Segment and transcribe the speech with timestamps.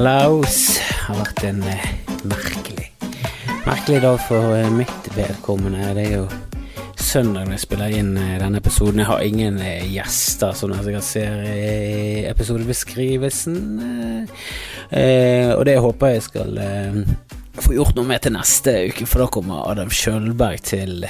[0.00, 0.78] Hallaus.
[1.04, 1.82] Har vært en eh,
[2.24, 2.86] merkelig
[3.66, 5.90] Merkelig dag for eh, mitt vedkommende.
[5.92, 6.22] Det er jo
[6.96, 9.02] søndag når jeg spiller inn eh, denne episoden.
[9.02, 13.60] Jeg har ingen eh, gjester, som dere ser i episodebeskrivelsen.
[13.90, 14.48] Eh,
[15.02, 16.96] eh, og det håper jeg skal eh,
[17.60, 21.04] få gjort noe med til neste uke, for da kommer Adam Kjølberg til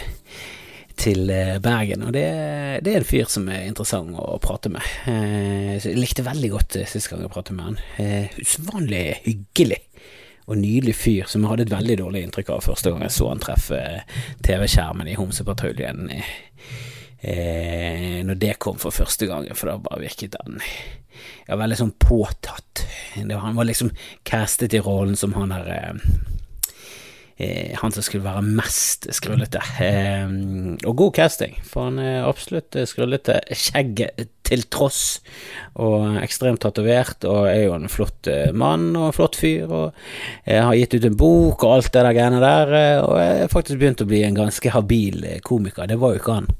[1.00, 2.26] til eh, Bergen, og det,
[2.84, 4.84] det, er en fyr som er interessant å prate med.
[5.08, 7.78] Eh, jeg likte veldig godt eh, sist gang jeg pratet med han.
[8.36, 9.80] Usedvanlig hyggelig
[10.50, 13.28] og nydelig fyr som jeg hadde et veldig dårlig inntrykk av første gang jeg så
[13.30, 13.80] han treffe
[14.44, 16.10] TV-skjermen i Homsepatruljen.
[17.20, 21.96] Eh, når det kom for første gang, for da bare virket han ja, veldig sånn
[22.00, 22.84] påtatt.
[23.16, 23.92] Var, han var liksom
[24.28, 26.39] castet i rollen som han eh, Eh,
[27.80, 29.62] han som skulle være mest skrullete.
[29.80, 30.28] Eh,
[30.86, 33.38] og god casting, for han er absolutt skrullete.
[33.56, 35.20] Skjegget til tross,
[35.80, 40.00] og ekstremt tatovert, og er jo en flott eh, mann og en flott fyr, og
[40.50, 42.74] har gitt ut en bok og alt det der greiene der,
[43.06, 45.88] og er faktisk begynt å bli en ganske habil komiker.
[45.88, 46.50] Det var jo ikke han.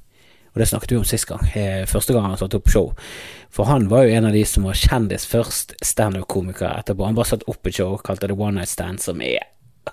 [0.51, 1.45] Og det snakket vi om sist gang,
[1.87, 2.89] første gang han satte opp show.
[3.55, 7.07] For han var jo en av de som var kjendis først, standup-komiker etterpå.
[7.07, 9.47] Han bare satte opp et show, kalte det One Night Stand, som er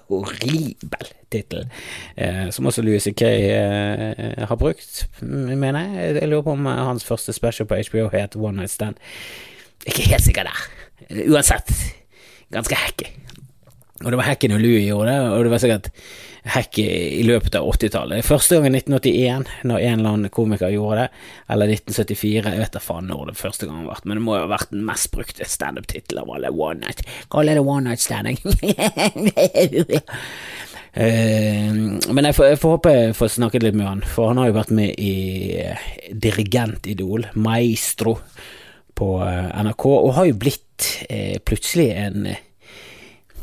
[0.08, 1.68] horribel tittel,
[2.16, 3.22] eh, som også Louis C.K.
[3.22, 6.16] Eh, har brukt, mener jeg.
[6.22, 8.96] Jeg lurer på om hans første special på HBO het One Night Stand.
[9.86, 10.68] Ikke helt sikker der.
[11.28, 11.72] Uansett,
[12.52, 13.12] ganske hacky.
[14.06, 15.92] Og det var hacky når Louis gjorde det, og det var sikkert
[16.54, 18.26] hack i løpet av 80-tallet.
[18.26, 21.08] Første gang i 1981, når en eller annen komiker gjorde det,
[21.54, 24.38] eller 1974, jeg vet da faen når det første gang har vært, men det må
[24.38, 27.04] jo ha vært den mest brukte standup-tittelen av alle One Night.
[27.34, 28.40] Kall det One Night Standing.
[30.98, 31.70] Uh,
[32.16, 34.52] men jeg får, jeg får, håpe jeg får snakket litt med han, for han har
[34.52, 35.14] jo vært med i
[35.62, 38.18] uh, Dirigentidol, Maestro,
[38.98, 40.64] på uh, NRK, og har jo blitt
[41.48, 42.28] plutselig en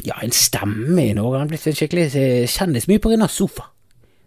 [0.02, 1.38] ja, en stemme i Norge.
[1.38, 3.68] Han er blitt en skikkelig eh, kjendis, mye av Sofa,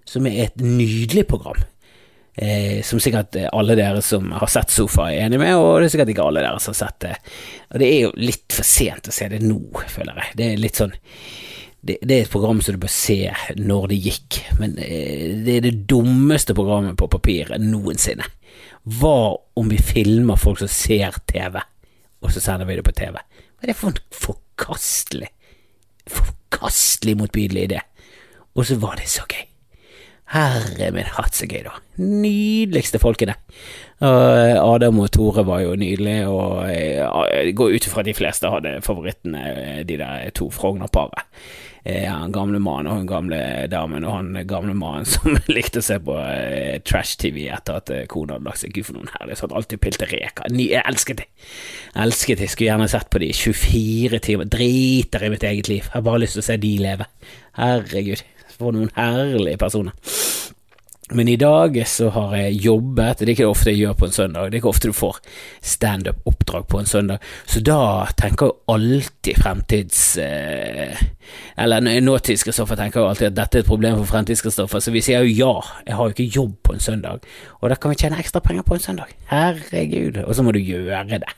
[0.08, 1.60] som er et nydelig program.
[2.38, 5.94] Eh, som sikkert alle dere som har sett Sofa er enig med, og det er
[5.96, 7.16] sikkert ikke alle dere som har sett det.
[7.74, 10.36] Og det er jo litt for sent å se det nå, føler jeg.
[10.38, 10.94] Det er litt sånn
[11.88, 13.20] det, det er et program som du bør se
[13.58, 18.26] når det gikk, men eh, det er det dummeste programmet på papiret noensinne.
[18.98, 21.60] Hva om vi filmer folk som ser TV,
[22.24, 23.18] og så sender vi det på TV?
[23.18, 25.32] Hva er det for forkastelig
[26.12, 27.84] forkastelig motbydelig idé.
[28.56, 29.45] Og så var det så gøy.
[30.34, 31.78] Herre min hatt, så gøy, da.
[32.03, 33.38] Nydeligste folkene.
[34.01, 39.84] Adam og Tore var jo nydelige, og jeg går ut ifra de fleste hadde favorittene,
[39.88, 41.23] de der to Frogner-paret.
[41.86, 43.40] Han gamle mannen og hun gamle
[43.72, 48.06] damen, og han gamle mannen som likte å se på eh, trash-TV etter at eh,
[48.12, 48.74] kona hadde lagt seg.
[48.76, 49.56] Gud, for noen herlige, sånn.
[49.58, 50.52] alltid pilte reker.
[50.52, 51.24] Jeg elsket.
[51.24, 52.52] Jeg elsket det.
[52.52, 54.50] Skulle gjerne sett på de 24 timer.
[54.58, 55.86] Driter i mitt eget liv.
[55.86, 57.08] Jeg har bare lyst til å se de leve.
[57.58, 58.26] Herregud,
[58.58, 59.96] for noen herlige personer.
[61.09, 64.07] Men i dag så har jeg jobbet, det er ikke det ofte jeg gjør på
[64.09, 65.19] en søndag, det er ikke ofte du får
[65.63, 67.79] standup-oppdrag på en søndag, så da
[68.19, 70.01] tenker jeg alltid fremtids...
[70.19, 71.06] Eh,
[71.59, 75.23] eller nåtids-Kristoffer tenker jo alltid at dette er et problem for fremtids-Kristoffer, så vi sier
[75.23, 77.24] jo ja, jeg har jo ikke jobb på en søndag,
[77.62, 79.16] og da kan vi tjene ekstra penger på en søndag.
[79.31, 81.31] Herregud, og så må du gjøre det.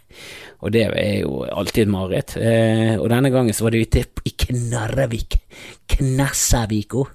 [0.66, 2.36] Og det er jo alltid et mareritt.
[2.42, 5.40] Eh, og denne gangen så var det ute i Knarrevik,
[5.94, 7.06] Knassaviko.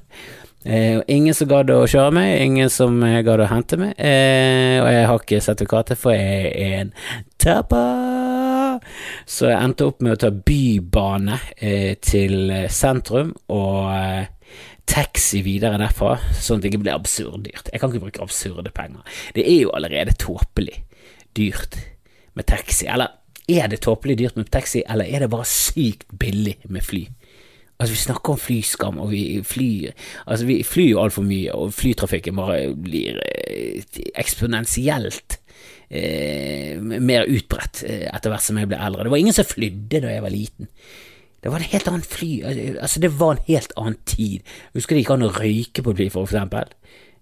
[0.65, 4.89] Eh, ingen som gadd å kjøre meg, ingen som gadd å hente meg, eh, og
[4.89, 6.93] jeg har ikke sertifikatet, for jeg er en
[7.37, 8.81] taper.
[9.29, 14.31] Så jeg endte opp med å ta bybane eh, til sentrum og eh,
[14.89, 17.69] taxi videre derfra, sånn at det ikke blir absurd dyrt.
[17.73, 19.05] Jeg kan ikke bruke absurde penger.
[19.37, 20.81] Det er jo allerede tåpelig
[21.37, 21.79] dyrt
[22.35, 22.89] med taxi.
[22.91, 23.13] Eller
[23.49, 27.05] er det tåpelig dyrt med taxi, eller er det bare sykt billig med fly?
[27.75, 29.95] Altså, vi snakker om flyskam, og vi flyr
[30.27, 33.83] Altså, vi flyr jo altfor mye, og flytrafikken bare blir eh,
[34.15, 35.41] eksponentielt
[35.91, 39.07] eh, mer utbredt eh, etter hvert som jeg ble eldre.
[39.07, 40.71] Det var ingen som flydde da jeg var liten.
[41.45, 44.54] Det var en helt annen fly Altså, det var en helt annen tid.
[44.72, 46.71] Husker det gikk an å røyke på et fly, for eksempel.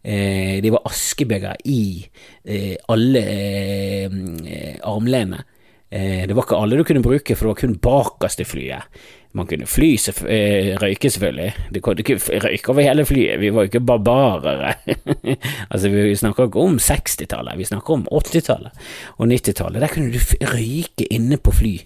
[0.02, 1.80] Eh, det var askebeger i
[2.44, 5.42] eh, alle eh, armlenene.
[5.92, 9.02] Eh, det var ikke alle du kunne bruke, for det var kun bakerst i flyet.
[9.32, 9.94] Man kunne fly,
[10.28, 14.74] eh, røyke selvfølgelig, du kunne ikke røyke over hele flyet, vi var jo ikke barbarere.
[15.72, 18.84] altså, vi snakker ikke om 60-tallet, vi snakker om 80-tallet
[19.16, 19.80] og 90-tallet.
[19.80, 21.78] Der kunne du røyke inne på fly.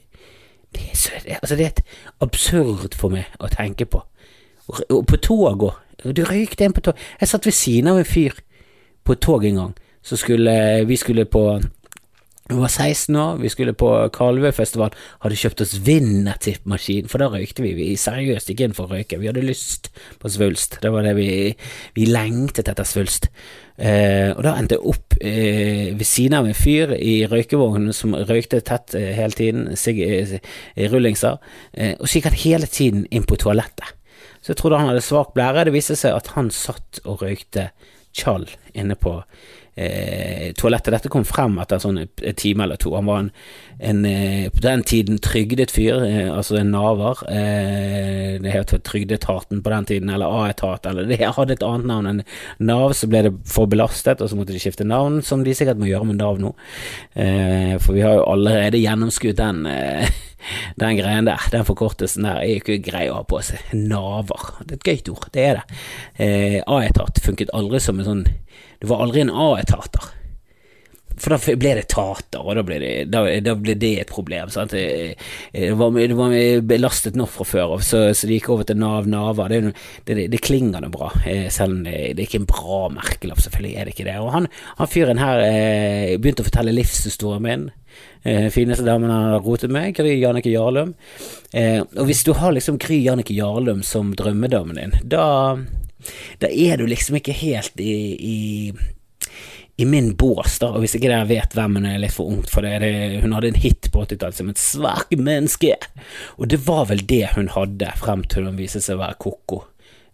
[0.75, 1.11] Det er, så,
[1.43, 1.83] altså, det er et
[2.21, 4.03] absurd for meg å tenke på.
[4.67, 5.69] Og på tog òg.
[6.03, 6.99] Du røykte inn på tog.
[7.21, 8.35] Jeg satt ved siden av en fyr
[9.07, 10.53] på et tog en gang, så skulle
[10.87, 11.47] vi skulle på
[12.49, 14.93] Vi var 16 år, vi skulle på Kalvøyfestival,
[15.25, 17.73] hadde kjøpt oss Vinnertipp-maskin, for da røykte vi.
[17.75, 19.19] Vi seriøst gikk inn for å røyke.
[19.19, 19.89] Vi hadde lyst
[20.23, 20.79] på svulst.
[20.83, 21.29] Det var det vi
[21.97, 23.27] Vi lengtet etter svulst.
[23.77, 28.15] Eh, og da endte jeg opp eh, ved siden av en fyr i røykevognen som
[28.15, 30.39] røykte tett eh, hele tiden, sig, eh,
[30.93, 31.43] rullingser,
[31.75, 33.91] eh, og så gikk han hele tiden inn på toalettet.
[34.39, 35.67] Så jeg trodde han hadde svak blære.
[35.67, 37.73] Det viste seg at han satt og røykte
[38.15, 39.19] tjall inne på
[39.77, 40.93] eh, toalettet.
[40.95, 42.95] Dette kom frem etter sånn en time eller to.
[42.97, 43.31] Han var en,
[43.91, 47.23] en eh, på den tiden trygdet fyr, eh, altså en naver.
[47.31, 52.11] Eh, det het Trygdeetaten på den tiden, eller A-etat, eller det hadde et annet navn
[52.13, 52.23] enn
[52.59, 52.97] Nav.
[52.97, 55.91] Så ble det for belastet, og så måtte de skifte navn, som de sikkert må
[55.91, 56.55] gjøre med Nav nå.
[57.15, 59.67] Eh, for vi har jo allerede gjennomskuet den.
[60.81, 63.63] Den greien der, den forkortelsen der, er jo ikke grei å ha på seg.
[63.73, 64.51] Naver.
[64.63, 65.81] Det er et gøyt ord, det er det.
[66.23, 70.13] Eh, A-etat funket aldri som en sånn Det var aldri en A-etater.
[71.17, 74.51] For da ble det tater, og da ble det, da, da blir det et problem.
[74.53, 74.75] Sant?
[74.77, 75.17] Det,
[75.79, 76.35] var, det var
[76.69, 79.49] belastet nok fra før, så, så det gikk over til Nav Nava.
[79.49, 79.63] Det,
[80.09, 83.41] det, det klinger nå bra, eh, selv om det, det er ikke en bra merkelapp,
[83.47, 84.19] selvfølgelig er det ikke det.
[84.21, 87.67] Og han, han fyren her eh, begynte å fortelle livshistorien min.
[88.27, 90.95] Eh, fineste damen han har rotet med, Gry Jannicke Jarlum.
[91.53, 95.57] Eh, og hvis du har liksom Gry Jannicke Jarlum som drømmedamen din, da,
[96.43, 98.37] da er du liksom ikke helt i, i
[99.77, 102.51] i min bås, da, og hvis ikke dere vet hvem hun er litt for ungt
[102.53, 105.73] for det, det hun hadde en hit på 80-tallet som et svært menneske,
[106.41, 109.59] og det var vel det hun hadde frem til hun viste seg å være ko-ko,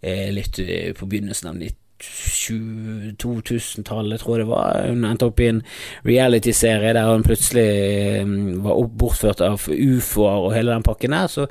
[0.02, 1.56] eh, litt eh, på begynnelsen av
[2.02, 4.82] 2000-tallet, tror jeg det var.
[4.88, 5.62] Hun endte opp i en
[6.08, 7.70] reality-serie der hun plutselig
[8.18, 8.26] eh,
[8.64, 11.42] var bortført av ufoer og hele den pakken der, så,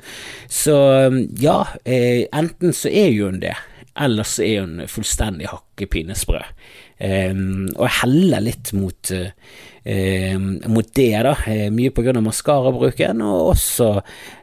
[0.52, 0.76] så
[1.40, 3.56] ja, eh, enten så er hun det,
[3.96, 6.40] eller så er hun fullstendig hakkepinesprø.
[7.02, 10.36] Um, og heller litt mot, uh,
[10.70, 11.32] mot det, da.
[11.50, 13.88] Eh, mye av maskarabruken, og også,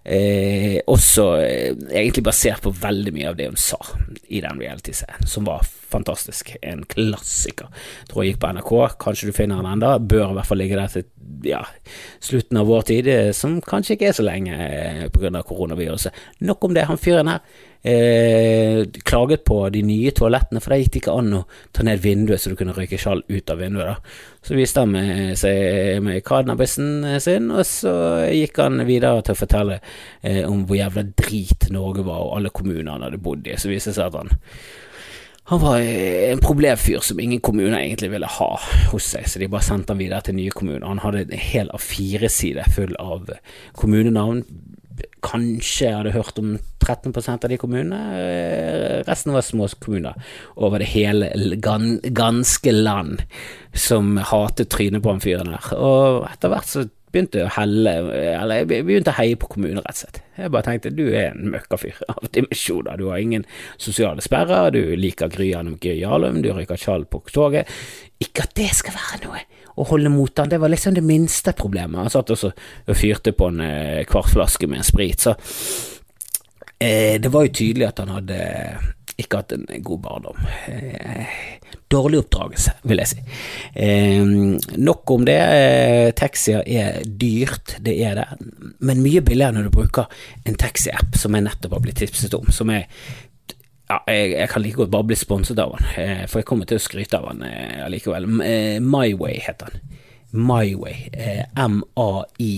[0.10, 3.80] uh, også eh, egentlig basert på veldig mye av det hun sa
[4.28, 6.56] i den reality-serien, som var fantastisk.
[6.62, 7.70] En klassiker.
[8.02, 10.62] Jeg tror jeg gikk på NRK, kanskje du finner den enda Bør i hvert fall
[10.62, 11.08] ligge der til
[11.46, 11.64] ja,
[12.24, 16.16] slutten av vår tid, som kanskje ikke er så lenge grunn av koronaviruset.
[16.46, 16.86] Nok om det.
[16.90, 17.42] Han fyren her
[17.84, 21.46] eh, klaget på de nye toalettene, for der gikk det ikke an å
[21.76, 23.88] ta ned vinduet så du kunne røyke skjall ut av vinduet.
[23.88, 24.40] da.
[24.46, 27.94] Så viste han med seg med cannabisen sin, og så
[28.32, 29.80] gikk han videre til å fortelle
[30.22, 33.58] eh, om hvor jævla drit Norge var, og alle kommunene han hadde bodd i.
[33.60, 34.40] Så viste det seg at han
[35.50, 38.50] han var en problemfyr som ingen kommuner egentlig ville ha
[38.92, 40.86] hos seg, så de bare sendte han videre til nye kommuner.
[40.86, 43.32] Han hadde en hel A4-side full av
[43.80, 44.44] kommunenavn,
[45.26, 46.52] kanskje jeg hadde hørt om
[46.84, 48.00] 13% av de kommunene.
[48.20, 50.22] Eh, resten var små kommuner
[50.56, 53.26] over det hele ganske land
[53.74, 55.74] som hatet trynet på han fyren der.
[55.76, 59.98] Og etter hvert så begynte å helle Eller jeg begynte å heie på kommunen, rett
[59.98, 60.22] og slett.
[60.38, 63.00] Jeg bare tenkte du er en møkkafyr av dimensjoner.
[63.00, 63.46] Du har ingen
[63.78, 67.70] sosiale sperrer, du liker Gry Anne Jarlum, du røyker tjall på toget.
[68.20, 69.46] Ikke at det skal være noe
[69.80, 72.02] å holde mot han, det var liksom det minste problemet.
[72.02, 73.62] Han satt også og fyrte på en
[74.10, 75.36] kvartflaske med en sprit, så
[76.80, 78.40] eh, det var jo tydelig at han hadde
[79.20, 80.42] ikke hatt en god barndom.
[80.68, 81.38] Eh,
[81.92, 83.24] dårlig oppdragelse, vil jeg si.
[83.76, 84.22] Eh,
[84.80, 85.38] nok om det.
[85.40, 88.28] Eh, taxier er dyrt, det er det,
[88.80, 92.48] men mye billigere når du bruker en taxiapp som jeg nettopp har blitt tipset om,
[92.54, 92.86] som er
[93.90, 96.78] ja, jeg, jeg, kan like godt bare bli sponset av han, for jeg kommer til
[96.78, 97.42] å skryte av han
[97.88, 98.28] allikevel.
[98.86, 99.96] MyWay heter han.
[100.30, 101.08] MyWay.
[101.58, 102.54] M-a-i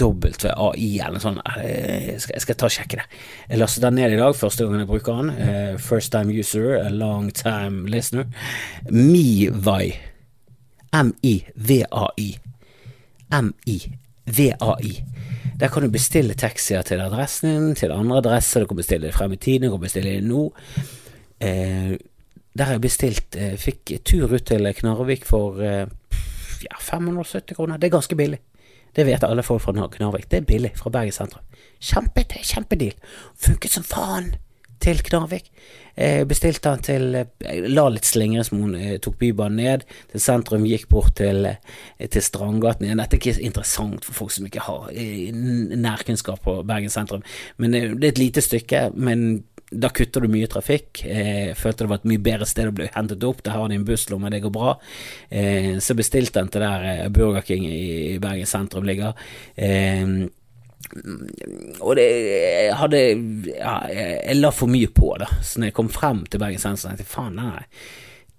[0.00, 1.40] W-A-I eller sånt.
[1.56, 3.04] Jeg jeg skal ta og sjekke det.
[3.48, 5.78] Jeg lastet den ned i dag, første gangen jeg bruker den.
[5.78, 8.26] First time user, long time listener.
[8.90, 9.94] MiVai.
[10.94, 12.30] M-i-v-a-i.
[13.30, 14.94] M-i-v-a-i.
[15.60, 19.32] Der kan du bestille taxier til adressen din, til andre adresser, du kan bestille frem
[19.32, 20.52] i tiden, du kan bestille det nå.
[21.40, 21.94] Eh,
[22.58, 25.86] der har jeg bestilt eh, Fikk tur ut til Knarvik for eh,
[26.62, 27.76] ja, 570 kroner.
[27.76, 28.40] Det er ganske billig.
[28.94, 30.28] Det vet alle folk fra Knarvik.
[30.30, 31.44] Det er billig fra Bergen sentrum.
[31.82, 32.96] Kjempe, kjempedeal.
[33.46, 34.34] Funket som faen
[34.84, 35.50] til Knarvik.
[35.94, 41.14] Jeg bestilte han til Jeg la litt slingringsmonn, tok Bybanen ned til sentrum, gikk bort
[41.20, 41.46] til,
[42.02, 42.98] til Strandgaten igjen.
[43.02, 47.22] Dette er ikke interessant for folk som ikke har nærkunnskap på Bergen sentrum,
[47.62, 48.90] men det er et lite stykke.
[48.94, 51.02] men da kutter du mye trafikk.
[51.08, 53.42] Jeg følte det var et mye bedre sted å bli hentet opp.
[53.44, 54.76] Der har de en busslomme, det går bra.
[55.28, 59.18] Eh, så bestilte han til der eh, Burger King i Bergen sentrum ligger.
[59.56, 60.16] Eh,
[61.80, 62.98] og det jeg hadde
[63.48, 65.30] ja, Jeg la for mye på, da.
[65.42, 67.64] Så når jeg kom frem til Bergen sentrum, tenkte jeg faen, nei,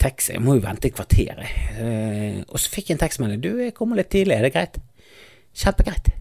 [0.01, 2.43] taxi, jeg må jo vente et kvarter, jeg.
[2.45, 3.41] og så fikk jeg en tekstmelding.
[3.41, 4.79] Du, jeg kommer litt tidlig, er det greit?
[5.55, 6.13] Kjempegreit.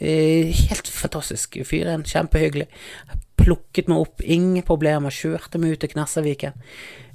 [0.00, 1.60] Helt fantastisk.
[1.68, 2.66] Fyren, kjempehyggelig.
[3.38, 5.14] Plukket meg opp, ingen problemer.
[5.14, 6.54] Kjørte meg ut til Knessaviken.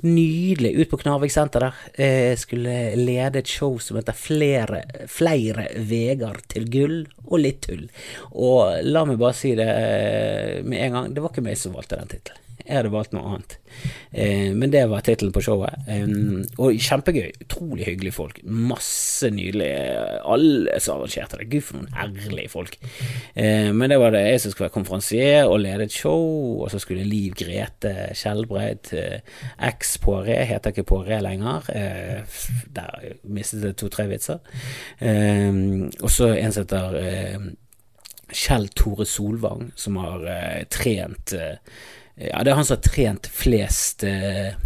[0.05, 0.73] Nydelig.
[0.79, 1.79] Ut på Knarvik senter der.
[1.99, 7.87] Jeg skulle lede et show som heter Flere, flere veger til gull og litt tull.
[8.31, 9.71] Og la meg bare si det
[10.67, 12.48] med en gang, det var ikke meg som valgte den tittelen.
[12.65, 13.57] Jeg hadde valgt noe annet.
[14.11, 15.87] Eh, men det var tittelen på showet.
[15.87, 17.31] Um, og kjempegøy.
[17.45, 18.39] Utrolig hyggelige folk.
[18.43, 21.49] Masse nydelige Alle som arrangerte det.
[21.51, 22.75] Gud, for noen herlige folk.
[23.33, 26.71] Eh, men det var det jeg som skulle være konferansier og lede et show, og
[26.73, 29.39] så skulle Liv Grete Skjelbreid, eh,
[29.69, 31.69] eks Poiré, heter ikke Poiré lenger.
[31.73, 32.41] Eh,
[32.75, 34.43] der mistet jeg to-tre vitser.
[34.99, 35.53] Eh,
[36.01, 37.49] og så en som heter eh,
[38.29, 40.27] Kjell Tore Solvang, som har
[40.69, 41.33] trent
[42.19, 44.57] ja, det er han som har trent flest eh,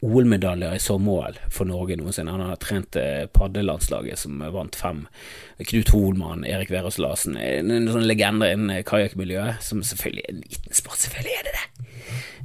[0.00, 2.30] OL-medaljer i sommermål for Norge noensinne.
[2.30, 5.06] Han har trent eh, paddelandslaget som vant fem.
[5.58, 7.38] Knut Holmann, Erik Verås Larsen.
[7.40, 11.00] En, en sånn legende innen kajakkmiljøet, som selvfølgelig er en liten sport.
[11.02, 11.64] Selvfølgelig er det det!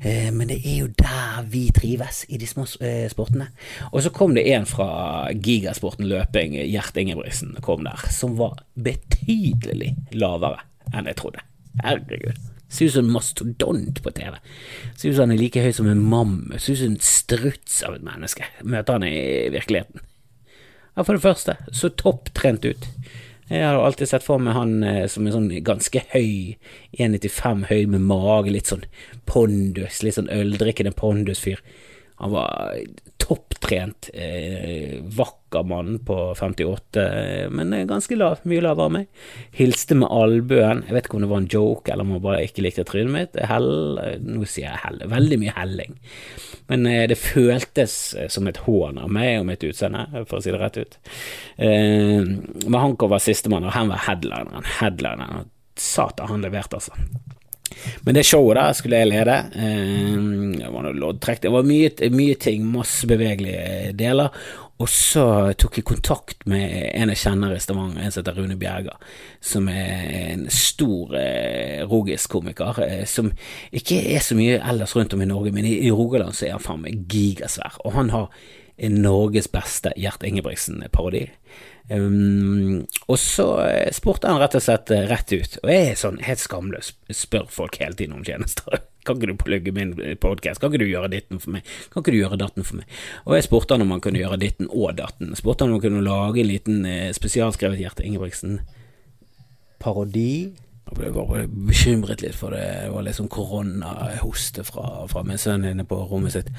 [0.03, 3.51] Eh, men det er jo der vi trives, i de små eh, sportene.
[3.91, 9.93] Og så kom det en fra gigasporten løping, Gjert Ingebrigtsen, kom der, som var betydelig
[10.17, 11.45] lavere enn jeg trodde.
[11.83, 12.41] Herregud.
[12.73, 14.39] Ser ut som en mastodont på TV.
[14.97, 16.57] Ser ut som han er like høy som en mammut.
[16.57, 18.47] Ser ut som en struts av et menneske.
[18.65, 19.19] Møter han i
[19.53, 20.01] virkeligheten.
[20.95, 22.89] Ja, for det første, så topptrent ut.
[23.49, 26.55] Jeg har alltid sett for meg han eh, som en sånn ganske høy,
[26.97, 28.85] 1,95 høy med mage, litt sånn
[29.29, 31.61] pondus, litt sånn øldrikkende pondusfyr.
[32.23, 32.77] Han var
[33.23, 37.03] topptrent, eh, vakker mann på 58,
[37.51, 39.07] men ganske lav, mye lavere enn meg.
[39.55, 40.83] Hilste med albuen.
[40.87, 43.13] Jeg vet ikke om det var en joke, eller om han bare ikke likte trynet
[43.15, 43.39] mitt.
[43.47, 43.69] Hell,
[44.23, 45.95] nå sier jeg hell, veldig mye helling.
[46.71, 50.43] Men eh, det føltes eh, som et hån av meg og mitt utseende, for å
[50.43, 50.99] si det rett ut.
[51.57, 54.67] Eh, men han var sistemann, og han var headlineren.
[54.79, 55.51] Headlineren.
[55.79, 56.93] Satan, han leverte, altså.
[58.05, 59.37] Men det showet der skulle jeg lede.
[59.55, 60.17] Eh,
[60.59, 61.43] det var noe loddtrekk.
[61.45, 64.33] Det var mye, mye, ting, masse bevegelige deler.
[64.81, 65.25] Og så
[65.59, 68.95] tok jeg kontakt med en jeg kjenner i Stavanger, en som heter Rune Bjerga,
[69.39, 70.01] som er
[70.33, 73.29] en stor eh, rogisk komiker, eh, som
[73.71, 76.57] ikke er så mye ellers rundt om i Norge, men i, i Rogaland så er
[76.57, 77.77] han faen meg gigasvær.
[77.85, 78.27] Og han har
[78.89, 81.27] Norges beste Gjert Ingebrigtsen-parodi.
[81.89, 85.97] Um, og så eh, spurte han rett og slett eh, rett ut, og jeg er
[85.99, 88.79] sånn helt skamløs, spør folk hele tiden om tjenester.
[89.03, 89.91] Kan ikke du plugge min
[90.23, 90.63] podkast?
[90.63, 91.67] Kan ikke du gjøre ditten for meg?
[91.91, 92.87] Kan ikke du gjøre datten for meg?
[93.27, 95.35] Og jeg spurte han om han kunne gjøre ditten og datten.
[95.35, 101.45] Spurte han om han kunne lage en liten eh, spesialskrevet Gjerte Ingebrigtsen-parodi jeg ble bare
[101.47, 102.63] bekymret litt for det.
[102.83, 106.49] Det var liksom koronahoste fra, fra min sønn inne på rommet sitt.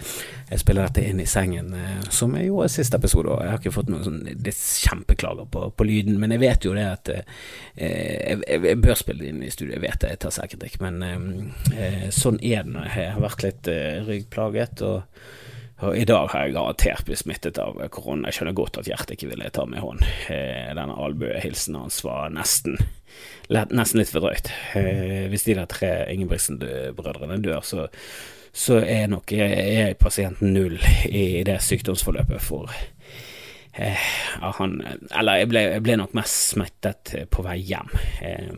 [0.49, 3.29] Jeg spiller dette inn i sengen, eh, som jeg gjorde siste episode.
[3.31, 6.75] Og jeg har ikke fått noen sånn kjempeklager på, på, lyden, men jeg vet jo
[6.75, 7.23] det at eh,
[7.77, 9.77] jeg, jeg, bør spille det inn i studio.
[9.77, 11.25] Jeg vet det, jeg tar selvkritikk, men eh,
[11.77, 14.87] eh, sånn er det når jeg har vært litt eh, ryggplaget.
[14.89, 15.43] og
[15.85, 18.29] og I dag har jeg garantert blitt smittet av korona.
[18.29, 20.05] Jeg skjønner godt at hjertet ikke ville ta meg i hånd.
[20.33, 22.79] Eh, denne albuehilsen hans var nesten
[23.49, 24.51] nesten litt for drøyt.
[24.79, 27.87] Eh, hvis de der tre Ingebrigtsen-brødrene dør, så,
[28.53, 32.73] så er nok jeg pasienten null i det sykdomsforløpet for
[33.75, 34.09] eh,
[34.59, 34.79] han
[35.11, 37.93] Eller jeg ble, jeg ble, nok mest smittet på vei hjem.
[38.25, 38.51] Eh,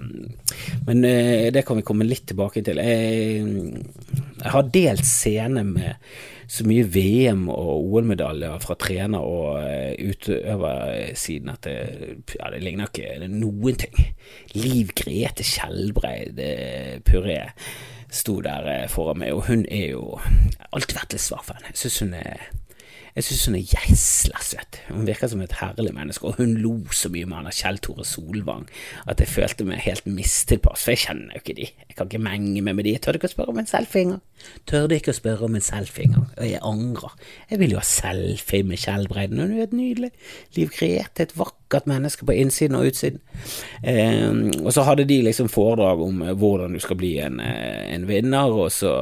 [0.87, 2.81] men eh, det kan vi komme litt tilbake til.
[2.81, 3.45] Jeg,
[4.41, 5.95] jeg har delt scene med
[6.49, 11.77] så mye VM- og OL-medaljer fra trener- og uh, utøversiden at det,
[12.37, 13.99] ja, det ligner ikke noen ting.
[14.55, 17.41] Liv Grete Skjelbreid uh, Puré
[18.15, 20.21] sto der uh, foran meg, og hun er jo
[20.71, 21.75] alltid vært litt henne.
[21.75, 22.47] Jeg syns hun er
[23.17, 24.79] jeg synes hun er gjesla søt.
[24.91, 28.05] Hun virker som et herlig menneske, og hun lo så mye med han Kjell Tore
[28.05, 28.67] Solvang
[29.09, 31.69] at jeg følte meg helt mistilpass, for jeg kjenner jo ikke de.
[31.89, 32.93] Jeg kan ikke menge meg med de.
[32.93, 34.23] Jeg tør ikke å spørre om en selfie engang.
[34.69, 37.17] Tørde ikke å spørre om en selfie engang, og jeg angrer.
[37.51, 40.13] Jeg vil jo ha selfie med Kjell Breiden, hun er helt nydelig.
[40.59, 43.21] Liv Grete, et vakkert menneske på innsiden og utsiden.
[43.83, 44.31] Eh,
[44.63, 48.07] og så hadde de liksom foredrag om eh, hvordan du skal bli en, eh, en
[48.09, 48.93] vinner, og så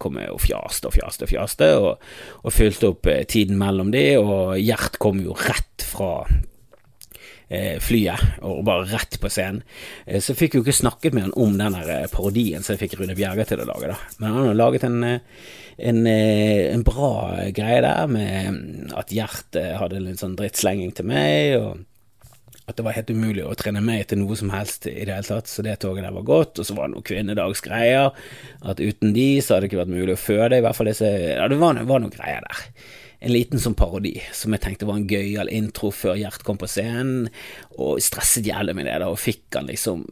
[0.00, 2.12] kom jeg og fjaste og fjaste og fjaste, og,
[2.44, 6.12] og fylte opp eh, tiden mellom de, og Gjert kom jo rett fra
[7.48, 9.64] eh, flyet, og bare rett på scenen.
[10.06, 11.78] Eh, så fikk jeg jo ikke snakket med han om den
[12.12, 13.98] parodien som jeg fikk Rune Bjerga til å lage, da.
[14.20, 15.04] Men han har laget en,
[15.90, 17.12] en, en bra
[17.56, 21.86] greie der, med at Gjert hadde en sånn drittslenging til meg, og
[22.70, 25.26] at det var helt umulig å trene meg til noe som helst i det hele
[25.26, 26.60] tatt, så det toget der var godt.
[26.62, 28.16] Og så var det noen kvinnedagsgreier,
[28.72, 31.10] at uten de så hadde det ikke vært mulig å føde, i hvert fall disse
[31.10, 32.64] Ja, det var, var noen greier der.
[33.20, 36.68] en liten sånn parodi som jeg tenkte var en gøyal intro før Gjert kom på
[36.70, 37.28] scenen,
[37.76, 40.06] og stresset jævlig med det, da, og fikk han liksom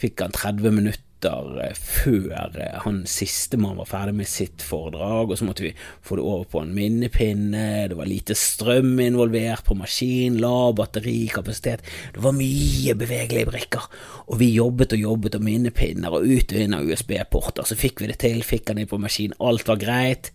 [0.00, 5.38] Fikk han 30 minutter minutter før eh, han sistemann var ferdig med sitt foredrag, og
[5.38, 9.74] så måtte vi få det over på en minnepinne, det var lite strøm involvert på
[9.74, 11.82] maskin, lav batterikapasitet,
[12.14, 13.88] det var mye bevegelige brikker,
[14.26, 18.02] og vi jobbet og jobbet og minnepinner og ut og inn av USB-porter, så fikk
[18.02, 20.32] vi det til, fikk han inn på maskin, alt var greit.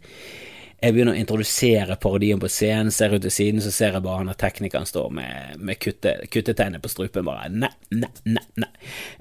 [0.82, 4.24] Jeg begynner å introdusere parodien på scenen, ser ut til siden, så ser jeg bare
[4.24, 8.70] han og teknikeren står med, med kutte, kuttetegnet på strupen, bare nei, nei, nei.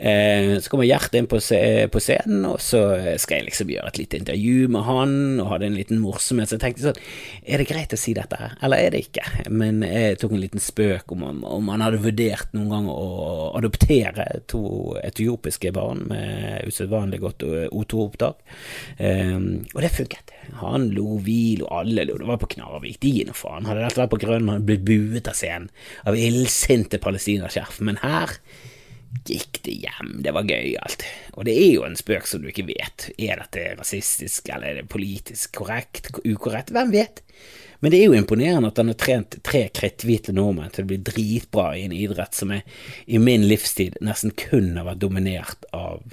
[0.00, 2.80] Eh, så kommer Gjert inn på, på, scenen, og så
[3.20, 5.12] skal jeg liksom gjøre et lite intervju med han,
[5.42, 7.02] og hadde en liten morsomhet, så jeg tenkte sånn,
[7.44, 9.26] er det greit å si dette her, eller er det ikke?
[9.52, 14.30] Men jeg tok en liten spøk om, om han hadde vurdert noen gang å adoptere
[14.48, 18.40] to etiopiske barn med usedvanlig godt O2-opptak,
[18.96, 20.34] eh, og det funket.
[20.64, 22.18] Han lo, vi lo, alle lo.
[22.20, 23.00] Det var på Knarvik.
[23.02, 23.68] De gir nå faen.
[23.68, 25.70] Hadde dette vært på Grønland, blitt buet av scenen
[26.08, 27.80] av illsinte palestinaskjerf.
[27.86, 28.36] Men her
[29.26, 30.12] gikk det hjem.
[30.24, 31.04] Det var gøyalt.
[31.34, 33.10] Og det er jo en spøk som du ikke vet.
[33.18, 36.72] Er dette rasistisk, eller er det politisk korrekt, ukorrekt?
[36.74, 37.24] Hvem vet?
[37.80, 40.98] Men det er jo imponerende at han har trent tre kritthvite nordmenn til å bli
[41.04, 42.66] dritbra i en idrett som er,
[43.08, 46.04] i min livstid nesten kun har vært dominert av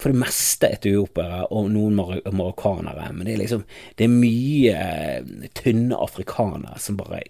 [0.00, 3.64] for det meste etiopiere og noen mar marokkanere, men det er liksom
[3.96, 7.22] Det er mye eh, tynne afrikanere som bare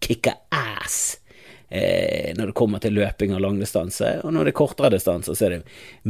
[0.00, 1.20] kicker ass.
[1.70, 5.46] Eh, når det kommer til løping og langdistanse, og når det er kortere distanser, så
[5.46, 5.60] er det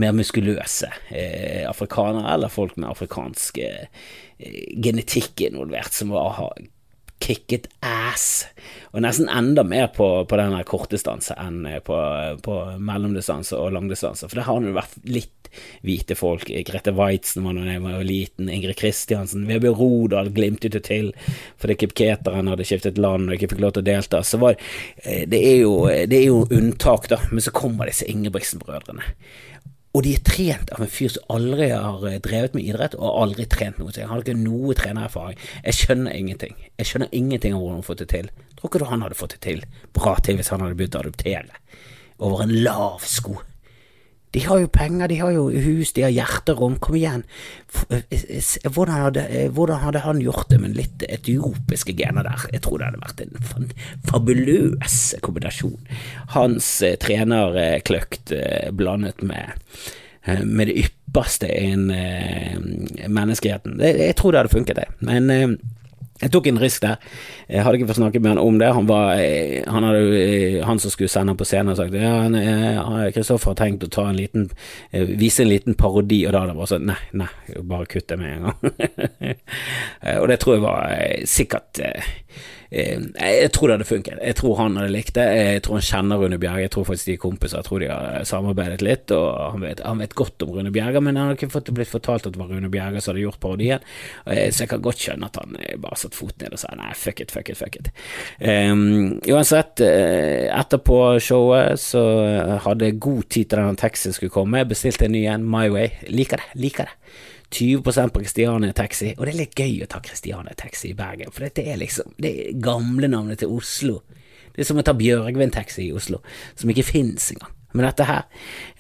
[0.01, 4.07] mer muskuløse eh, afrikanere eller folk med afrikansk eh,
[4.81, 6.55] genetikk involvert, som har
[7.21, 8.47] kicket ass,
[8.91, 11.99] og nesten enda mer på, på denne kortdistanse enn på,
[12.45, 15.37] på mellomdistanse og langdistanse, for det har jo vært litt
[15.83, 16.51] hvite folk.
[16.67, 21.13] Grete Weitzen var da jeg var liten, Ingrid Kristiansen, Vebjørn Rodal glimtet det til
[21.61, 24.23] fordi Kipketeren hadde skiftet land og ikke fikk lov til å delta.
[24.27, 24.59] Så var,
[25.03, 29.15] eh, det, er jo, det er jo unntak, da, men så kommer disse Ingebrigtsen-brødrene.
[29.91, 33.25] Og de er trent av en fyr som aldri har eh, drevet med idrett, og
[33.25, 33.91] aldri trent noe.
[33.91, 35.39] Så jeg har ikke noe trenererfaring.
[35.65, 36.55] Jeg skjønner ingenting.
[36.79, 38.31] Jeg skjønner ingenting av hvordan han har fått det til.
[38.55, 39.65] Tror ikke du han hadde fått det til
[39.97, 41.63] bra til hvis han hadde begynt å adoptere
[42.21, 43.41] over en lav sko?
[44.31, 47.25] De har jo penger, de har jo hus, de har hjerterom, kom igjen.
[47.91, 52.47] Eh, eh, hvordan hadde, eh, hvordan hadde, han gjort det med litt etiopiske gener der?
[52.55, 53.73] Jeg tror det hadde vært en
[54.07, 55.81] fabuløs kombinasjon.
[56.37, 56.71] Hans
[57.03, 58.35] trenerkløkt
[58.79, 59.59] blandet med,
[60.45, 63.81] med det ypperste innen menneskeheten.
[63.83, 64.89] Jeg tror det hadde funket, det.
[65.03, 65.59] Men
[66.21, 67.01] jeg tok en risk der.
[67.49, 68.71] Jeg hadde ikke fått snakke med han om det.
[68.77, 72.85] Han var eh, Han, hadde, eh, han som skulle sende han på scenen, sagt ja,
[73.15, 74.49] Kristoffer har tenkt å en liten
[74.93, 77.31] eh, vise en liten parodi, og da hadde det bare sånn Nei, nei,
[77.73, 79.37] bare kutt det med en gang.
[80.21, 80.97] og det tror jeg var
[81.31, 82.03] sikkert Eh,
[82.71, 84.19] jeg tror det hadde funket.
[84.23, 85.27] Jeg tror han hadde likt det.
[85.35, 86.65] Jeg tror han kjenner Rune Bjerge.
[86.67, 87.59] Jeg tror faktisk de er kompiser.
[87.59, 91.03] Jeg tror de har samarbeidet litt, og han vet, han vet godt om Rune Bjerge,
[91.03, 93.41] men han har ikke fått blitt fortalt at det var Rune Bjerge som hadde gjort
[93.43, 93.83] parodien,
[94.25, 96.93] så jeg kan godt skjønne at han eh, bare satte foten ned og sa nei,
[96.99, 97.91] fuck it, fuck it, fuck it.
[98.39, 102.05] Um, uansett, eh, etterpå showet så
[102.67, 104.63] hadde jeg god tid til den teksten skulle komme.
[104.63, 105.95] Jeg bestilte en ny en, My Way.
[106.11, 106.97] Liker det, liker det.
[107.51, 111.33] 20 på Christiania Taxi, og det er litt gøy å ta Christiania Taxi i Bergen,
[111.35, 114.01] for dette er liksom det er gamlenavnet til Oslo.
[114.55, 116.23] Det er som å ta Bjørgvin Taxi i Oslo,
[116.59, 117.57] som ikke fins engang.
[117.73, 118.25] Men dette her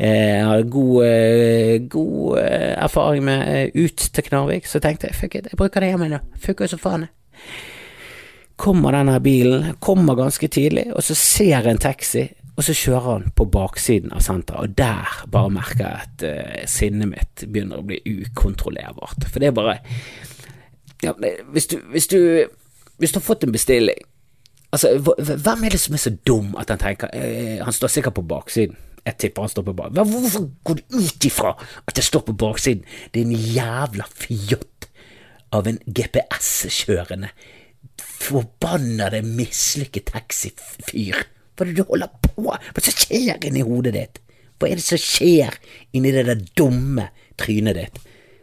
[0.02, 5.06] eh, Jeg hadde god, eh, god eh, erfaring med eh, ut til Knarvik, så tenkte
[5.06, 6.18] jeg fuck it, jeg bruker det hjemme nå.
[6.42, 7.06] Fuck it så faen.
[8.61, 12.26] Kommer denne bilen, kommer ganske tidlig, og så ser jeg en taxi
[12.61, 16.66] og så kjører han på baksiden av senteret, og der bare merker jeg at uh,
[16.68, 19.25] sinnet mitt begynner å bli ukontrollerbart.
[19.31, 19.79] For det er bare
[21.01, 21.14] ja,
[21.49, 22.18] hvis, du, hvis, du,
[23.01, 24.07] hvis du har fått en bestilling
[24.70, 28.14] Altså, hvem er det som er så dum at han tenker eh, Han står sikkert
[28.20, 28.77] på baksiden.
[29.03, 30.12] Jeg tipper han står på baksiden.
[30.12, 31.57] Hvorfor går du ut ifra
[31.90, 32.85] at jeg står på baksiden?
[33.11, 34.87] Det er en jævla fjott
[35.59, 37.33] av en GPS-kjørende,
[37.99, 41.25] forbannede, mislykket taxifyr
[41.61, 44.20] hva er det du holder på Hva er det som skjer inni hodet ditt?
[44.57, 45.59] Hva er det som skjer
[45.92, 48.01] inni det der dumme trynet ditt?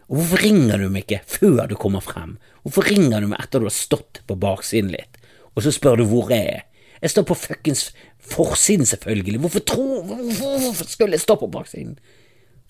[0.08, 2.36] Og hvorfor ringer du meg ikke før du kommer frem?
[2.62, 5.18] Hvorfor ringer du meg etter du har stått på baksiden litt,
[5.52, 6.62] og så spør du hvor jeg er?
[7.02, 7.82] Jeg står på fuckings
[8.28, 9.42] forsiden, selvfølgelig.
[9.42, 11.98] Hvorfor, tro, hvorfor, hvorfor skulle jeg stå på baksiden?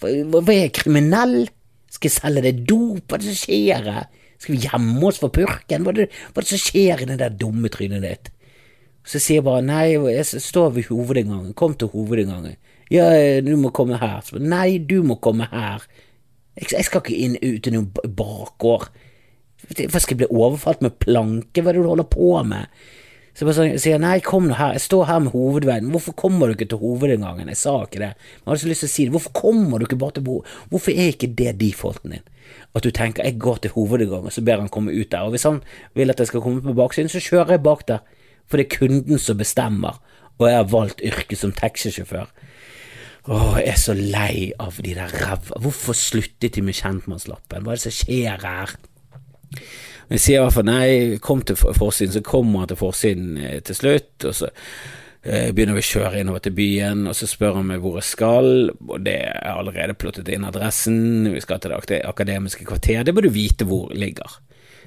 [0.00, 0.10] Hva,
[0.42, 1.38] er jeg kriminell?
[1.92, 3.04] Skal jeg selge deg dop?
[3.04, 4.08] Hva er det som skjer her?
[4.38, 5.86] Skal vi gjemme oss for purken?
[5.86, 8.32] Hva er det, hva er det som skjer i det der dumme trynet ditt?
[9.08, 12.58] Så sier jeg bare nei, jeg står ved hovedinngangen, kom til hovedinngangen.
[12.92, 13.08] Ja,
[13.44, 14.20] du må komme her.
[14.24, 15.84] Så, nei, du må komme her.
[16.58, 18.88] Jeg, jeg skal ikke inn ut i noen bakgård.
[19.68, 21.62] Hva skal jeg bli overfalt med planke?
[21.62, 22.68] Hva er det du holder på med?
[23.38, 26.50] Så jeg bare sier nei, kom nå her, jeg står her med hovedveien, hvorfor kommer
[26.50, 27.46] du ikke til hovedinngangen?
[27.52, 28.08] Jeg sa ikke det,
[28.40, 30.40] men hadde så lyst til å si det, hvorfor kommer du ikke bare til bo...
[30.72, 32.24] Hvorfor er ikke det defaulten din?
[32.74, 35.46] At du tenker jeg går til hovedinngangen, så ber han komme ut der, og hvis
[35.46, 35.60] han
[35.94, 38.02] vil at jeg skal komme på baksiden, så kjører jeg bak der,
[38.48, 40.00] for det er kunden som bestemmer,
[40.38, 42.30] og jeg har valgt yrket som taxisjåfør.
[43.28, 47.60] Åh, jeg er så lei av de der ræva Hvorfor sluttet de med kjentmannslappen?
[47.60, 48.72] Hva er det som skjer her?
[50.08, 53.58] Jeg sier i hvert fall nei, kom til forsiden, så kommer han til forsiden eh,
[53.60, 57.58] til slutt, og så eh, begynner vi å kjøre innover til byen, og så spør
[57.58, 61.76] han meg hvor jeg skal, og det er allerede plottet inn adressen, vi skal til
[61.90, 64.40] det akademiske kvarter, det bør du vite hvor ligger.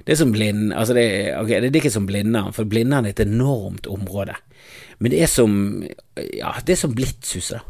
[0.06, 1.06] Det er som blind, altså det,
[1.38, 4.34] okay, det er ikke som Blindern, for Blindern er et enormt område,
[5.00, 5.54] men det er som,
[6.18, 7.68] ja, det er som Blitzhuset, da.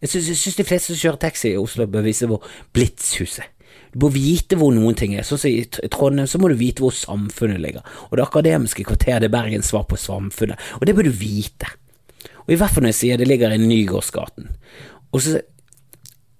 [0.00, 2.40] Jeg syns de fleste som kjører taxi i Oslo, bør vise hvor
[2.72, 3.50] Blitzhuset
[3.90, 5.26] du bør vite hvor noen ting er.
[5.26, 7.86] Sånn som i Trondheim så må du vite hvor samfunnet ligger.
[8.08, 11.72] Og det akademiske kvarteret er Bergens svar på samfunnet, og det bør du vite.
[12.46, 14.50] Og i hvert fall når jeg sier det ligger i Nygårdsgaten.
[15.10, 15.40] Og så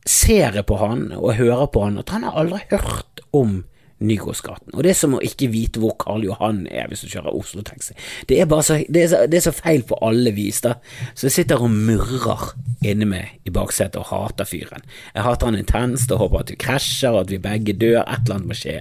[0.06, 3.61] ser jeg på han og hører på han at han har aldri hørt om
[4.01, 4.73] Nygårdsgaten.
[4.75, 7.97] Og det er som å ikke vite hvor Karl Johan er hvis du kjører Oslo-taxi.
[8.31, 10.77] Det det det er så feil på alle vis, da.
[11.15, 12.55] Så jeg sitter og murrer
[12.87, 14.87] inni meg i baksetet og hater fyren.
[15.15, 18.25] Jeg hater han intenst og håper at vi krasjer og at vi begge dør, et
[18.25, 18.79] eller annet må skje.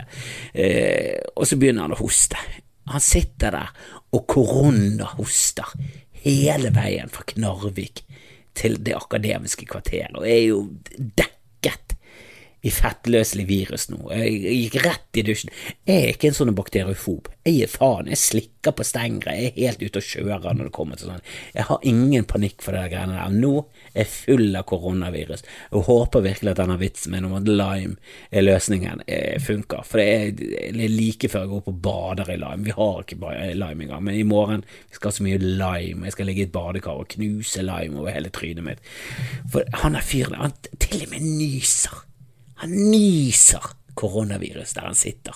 [0.54, 2.40] Eh, og så begynner han å hoste.
[2.90, 3.74] Han sitter der
[4.16, 5.76] og koronahoster
[6.24, 8.04] hele veien fra Knarvik
[8.58, 10.64] til det akademiske kvarteret, og er jo
[10.98, 11.96] dekket
[12.62, 14.00] i fettløselig virus nå.
[14.12, 15.52] Jeg gikk rett i dusjen.
[15.88, 17.30] Jeg er ikke en sånn bakteriofob.
[17.48, 18.10] Jeg gir faen.
[18.12, 19.36] Jeg slikker på stengere.
[19.40, 21.24] Jeg er helt ute og kjører når det kommer til sånn.
[21.56, 23.32] Jeg har ingen panikk for det greiene der.
[23.32, 23.54] Nå
[23.94, 25.46] er jeg full av koronavirus.
[25.70, 27.96] Jeg håper virkelig at denne vitsen min om at lime
[28.30, 29.88] er løsningen, eh, funker.
[29.88, 32.68] For det er like før jeg går opp og bader i lime.
[32.68, 36.04] Vi har ikke lime engang, men i morgen vi skal ha så mye lime.
[36.04, 38.86] Jeg skal ligge i et badekar og knuse lime over hele trynet mitt.
[39.48, 42.09] For han er fyren, han til og med nyser.
[42.64, 43.64] Han nyser
[44.00, 45.36] koronavirus der han sitter.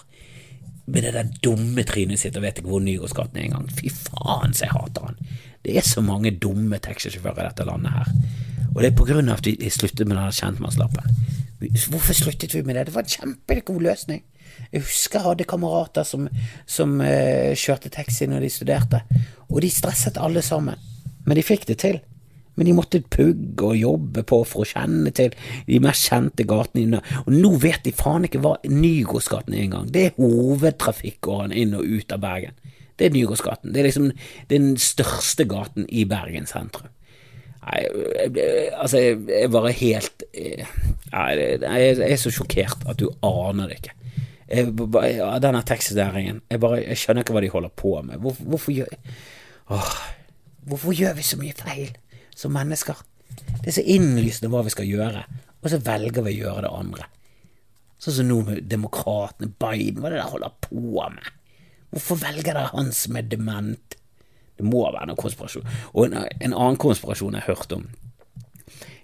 [0.85, 3.69] Med det der dumme trynet sitt og vet ikke hvor Nygårdsgaten er engang.
[3.71, 5.21] Fy faen, så jeg hater han.
[5.63, 8.11] Det er så mange dumme taxisjåfører i dette landet her.
[8.73, 11.19] Og det er på grunn av at vi sluttet med denne kjentmannslappen.
[11.93, 12.89] Hvorfor sluttet vi med det?
[12.89, 14.23] Det var en kjempegod løsning.
[14.73, 16.27] Jeg husker jeg hadde kamerater som,
[16.67, 18.99] som uh, kjørte taxi når de studerte,
[19.47, 20.81] og de stresset alle sammen.
[21.23, 22.01] Men de fikk det til
[22.55, 25.33] men de måtte pugge og jobbe på for å kjenne til
[25.67, 27.01] de mest kjente gatene.
[27.25, 29.89] Og nå vet de faen ikke hva Nygårdsgaten er engang.
[29.93, 32.59] Det er hovedtrafikkåren inn og ut av Bergen.
[32.99, 33.73] Det er Nygårdsgaten.
[33.73, 34.11] Det er liksom
[34.53, 36.91] den største gaten i Bergen sentrum.
[37.63, 37.83] Nei,
[38.75, 43.93] altså, jeg jeg bare helt Jeg er så sjokkert at du aner det ikke.
[44.53, 44.73] Jeg,
[45.41, 48.19] denne taxinæringen jeg, bare, jeg skjønner ikke hva de holder på med.
[48.19, 48.91] Hvor, hvorfor gjør
[49.71, 49.93] Åh,
[50.67, 51.95] Hvorfor gjør vi så mye feil?
[52.35, 52.99] Som mennesker.
[53.61, 55.23] Det er så innlysende hva vi skal gjøre,
[55.61, 57.07] og så velger vi å gjøre det andre.
[58.03, 61.29] Sånn som nå med demokratene, Biden, hva er det de holder på med?
[61.93, 63.97] Hvorfor velger dere han som er dement?
[64.57, 65.69] Det må være noen konspirasjon.
[65.93, 67.87] Og en, en annen konspirasjon jeg har hørt om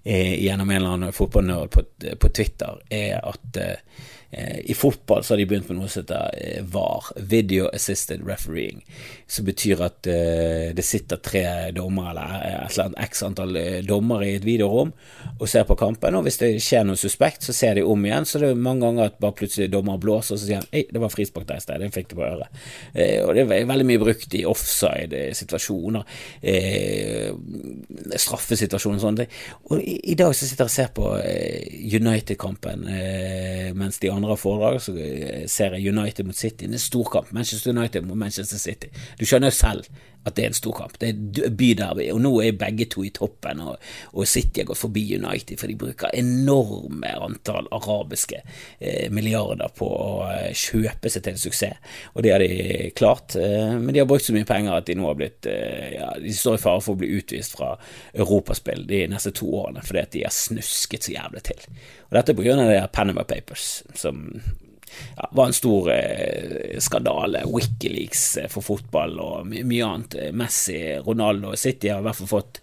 [0.04, 1.84] gjennom en eller annen fotballnerd på,
[2.20, 6.04] på, Twitter, er at eh, Eh, I fotball så har de begynt med noe som
[6.04, 8.84] heter eh, VAR, Video Assisted Refereeing,
[9.26, 11.42] som betyr at eh, det sitter tre
[11.74, 13.58] dommere eller et eller annet x antall
[13.88, 14.92] dommere i et videorom
[15.32, 18.28] og ser på kampen, og hvis det skjer noe suspekt, så ser de om igjen.
[18.28, 20.84] Så det er mange ganger at bare plutselig dommer blåser, og så sier han ei,
[20.86, 22.62] det var frispark der i sted, den fikk du på øret.
[23.26, 26.06] Og det er veldig mye brukt i offside-situasjoner,
[28.14, 29.42] straffesituasjoner og sånne ting.
[29.70, 31.06] Og i dag så sitter jeg og ser på
[32.00, 32.84] United-kampen
[33.76, 34.94] mens de andre har foredrag så
[35.50, 36.64] ser jeg United mot City.
[36.64, 37.32] Det er en storkamp.
[37.32, 38.90] Manchester United mot Manchester City.
[39.20, 39.90] Du skjønner jo selv
[40.24, 40.98] at det er en storkamp.
[41.00, 43.80] Det er byderby, og nå er begge to i toppen, og,
[44.12, 49.88] og City har gått forbi United, for de bruker enorme antall arabiske eh, milliarder på
[49.88, 53.36] å eh, kjøpe seg til en suksess, og det har de klart.
[53.40, 56.12] Eh, men de har brukt så mye penger at de nå har blitt eh, ja,
[56.20, 57.72] De står i fare for å bli utvist fra
[58.12, 61.64] europaspill de neste to årene fordi at de har snusket så jævlig til.
[62.10, 64.26] Og dette på grunn av det Panama Papers, som
[65.16, 67.44] ja, var en stor eh, skandale.
[67.48, 70.16] Wikileaks eh, for fotball og my mye annet.
[70.18, 72.62] Eh, Messi, Ronaldo, og City har i hvert fall fått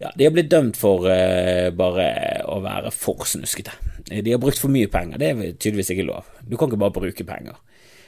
[0.00, 2.06] ja, De har blitt dømt for eh, bare
[2.48, 3.74] å være for snuskete.
[4.08, 5.20] De har brukt for mye penger.
[5.20, 6.30] Det er tydeligvis ikke lov.
[6.40, 7.60] Du kan ikke bare bruke penger.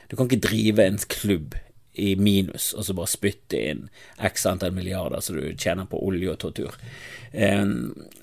[0.09, 1.55] Du kan ikke drive en klubb
[1.93, 3.83] i minus og så bare spytte inn
[4.25, 6.79] x antall milliarder så du tjener på olje og tortur.
[7.33, 7.65] Eh,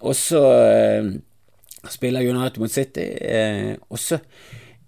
[0.02, 1.12] og så eh,
[1.90, 4.20] spiller United mot City, eh, og så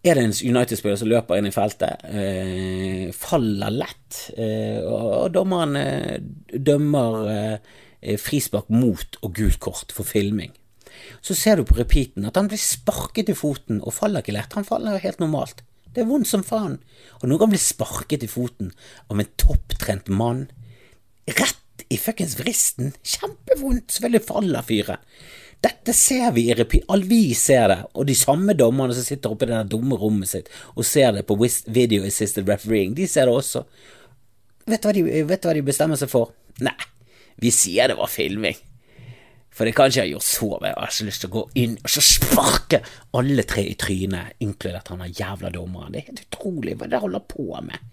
[0.02, 5.78] er det en United-spiller som løper inn i feltet, eh, faller lett, eh, og, dommeren
[5.78, 6.18] eh,
[6.58, 10.56] dømmer eh, frispark mot og gult kort for filming.
[11.22, 14.58] Så ser du på repeaten at han blir sparket i foten og faller ikke lett,
[14.58, 15.62] han faller helt normalt.
[15.92, 16.80] Det er vondt som faen.
[17.20, 18.72] Og noen han bli sparket i foten
[19.12, 20.48] av en topptrent mann,
[21.30, 25.14] rett i fuckings vristen, kjempevondt, selvfølgelig faller fyret.
[25.62, 29.34] Dette ser vi i repeat, all vi ser det, og de samme dommerne som sitter
[29.34, 31.38] oppe i det dumme rommet sitt og ser det på
[31.70, 33.62] video assisted refereeing, de ser det også.
[34.66, 36.34] Vet du hva de, vet du hva de bestemmer seg for?
[36.66, 36.78] Nei,
[37.42, 38.58] vi sier det var filming.
[39.52, 41.74] For det kan ikke ha gjort så Jeg har så lyst til å gå inn
[41.76, 42.80] og så sparke
[43.20, 45.92] alle tre i trynet, inkludert han der jævla dommeren.
[45.92, 47.90] Det er helt utrolig hva det holder på med.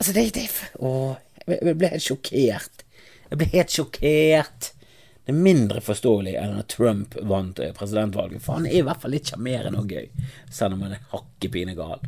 [0.00, 0.48] Altså, det, det
[0.80, 1.14] Åh,
[1.46, 2.84] jeg ble helt sjokkert.
[3.30, 4.72] Jeg ble helt sjokkert.
[5.24, 9.02] Det er mindre forståelig enn at Trump vant eh, presidentvalget, for han er i hvert
[9.02, 10.08] fall litt sjarmerende og gøy,
[10.50, 12.00] selv om han er hakkepine gal.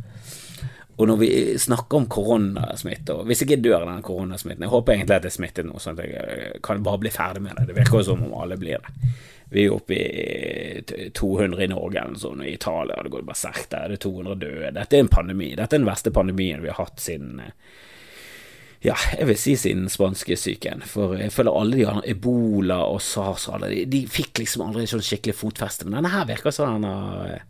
[0.96, 4.72] Og når vi snakker om koronasmitte, og hvis jeg ikke dør av den koronasmitten Jeg
[4.74, 7.44] håper egentlig at jeg er smittet nå, sånn at jeg eh, kan bare bli ferdig
[7.44, 7.68] med det.
[7.70, 9.12] Det virker jo som om alle blir det.
[9.52, 13.24] Vi er oppe i 200 i Norge eller noe sånt, og i Italia det går
[13.28, 13.70] bare sterkt.
[13.72, 14.70] Der er det 200 døde.
[14.78, 15.50] Dette er en pandemi.
[15.56, 17.56] Dette er den verste pandemien vi har hatt siden eh,
[18.82, 20.82] ja, jeg vil si siden spanskesyken.
[20.90, 24.64] For jeg føler alle de andre, ebola og sars og alle de, de fikk liksom
[24.66, 25.86] aldri sånn skikkelig fotfeste.
[25.86, 27.42] Men denne her virker sånn denne,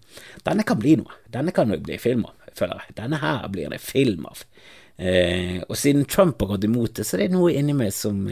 [0.45, 1.23] Denne kan bli noe.
[1.33, 2.97] Denne kan jo bli film av, føler jeg.
[3.01, 4.45] Denne her blir det film av.
[5.01, 8.27] Eh, og siden Trump har gått imot det, så det er noe inni meg som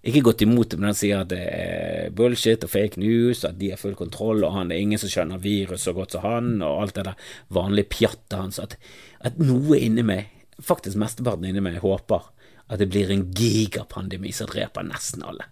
[0.00, 3.58] ikke gått imot det, men han sier at det er bullshit og fake news, at
[3.60, 6.24] de har full kontroll, og han det er ingen som skjønner virus så godt som
[6.24, 8.60] han, og alt det der vanlige pjattet hans.
[8.60, 8.76] At,
[9.24, 12.28] at noe inni meg faktisk mesteparten inni meg håper
[12.70, 15.48] at det blir en gigapandemi som dreper nesten alle.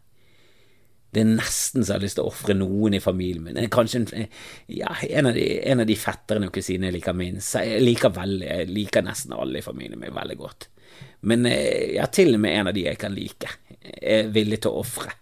[1.11, 3.61] Det er nesten så jeg har lyst til å ofre noen i familien min.
[3.73, 4.27] Kanskje en,
[4.71, 7.57] ja, en, av de, en av de fetterne og kusinene jeg liker minst.
[7.57, 10.69] Jeg liker, veldig, jeg liker nesten alle i familien min veldig godt.
[11.29, 14.75] Men eh, ja, til og med en av de jeg kan like, er villig til
[14.75, 15.17] å ofre.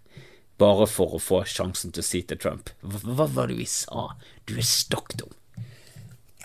[0.59, 4.09] Bare for å få sjansen til å si til Trump hva var det vi sa?
[4.49, 5.33] Du er stokk dum.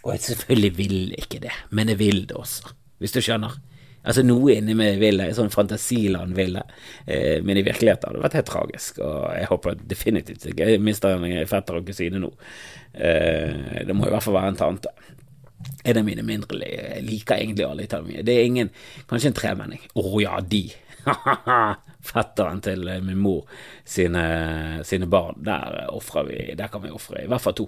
[0.03, 3.57] Og jeg selvfølgelig vil ikke det, men jeg vil det også hvis du skjønner.
[4.01, 6.63] Altså Noe inni meg vil det, sånn fantasiland vil det,
[7.05, 9.01] eh, men i virkeligheten hadde det vært helt tragisk.
[9.05, 12.31] Og jeg håper definitivt ikke jeg mister en fetter og kusine nå.
[12.93, 14.93] Eh, det må i hvert fall være en tante.
[15.85, 18.25] En av mine mindre jeg liker egentlig alle i italienere.
[18.25, 18.71] Det er ingen
[19.09, 19.83] Kanskje en tremenning.
[19.93, 20.63] Å oh, ja, de.
[22.11, 23.45] Fetteren til min mor
[23.85, 24.23] sine,
[24.87, 25.41] sine barn.
[25.45, 27.67] Der ofrer vi Der kan vi ofre i hvert fall to.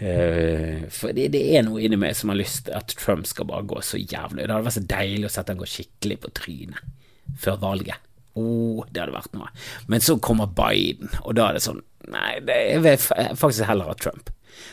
[0.00, 3.48] Uh, for det, det, er noe inni meg som har lyst til at Trump skal
[3.50, 4.46] bare gå så jævlig.
[4.46, 6.96] Det hadde vært så deilig å sette han gå skikkelig på trynet
[7.40, 8.08] før valget.
[8.38, 9.50] Oh, det hadde vært noe.
[9.90, 12.96] Men så kommer Biden, og da er det sånn Nei, det er
[13.38, 14.32] faktisk heller av Trump.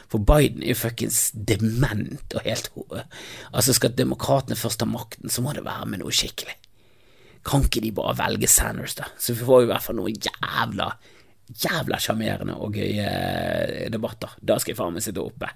[0.10, 2.71] For Biden er jo fuckings dement og helt
[3.51, 6.55] Altså, skal demokratene først ha makten, så må det være med noe skikkelig.
[7.47, 9.07] Kan ikke de bare velge Sanders, da?
[9.17, 10.91] Så vi får i hvert fall noe jævla
[11.47, 14.33] jævla sjarmerende og gøye eh, debatter.
[14.43, 15.47] Da skal jeg faen meg sitte oppe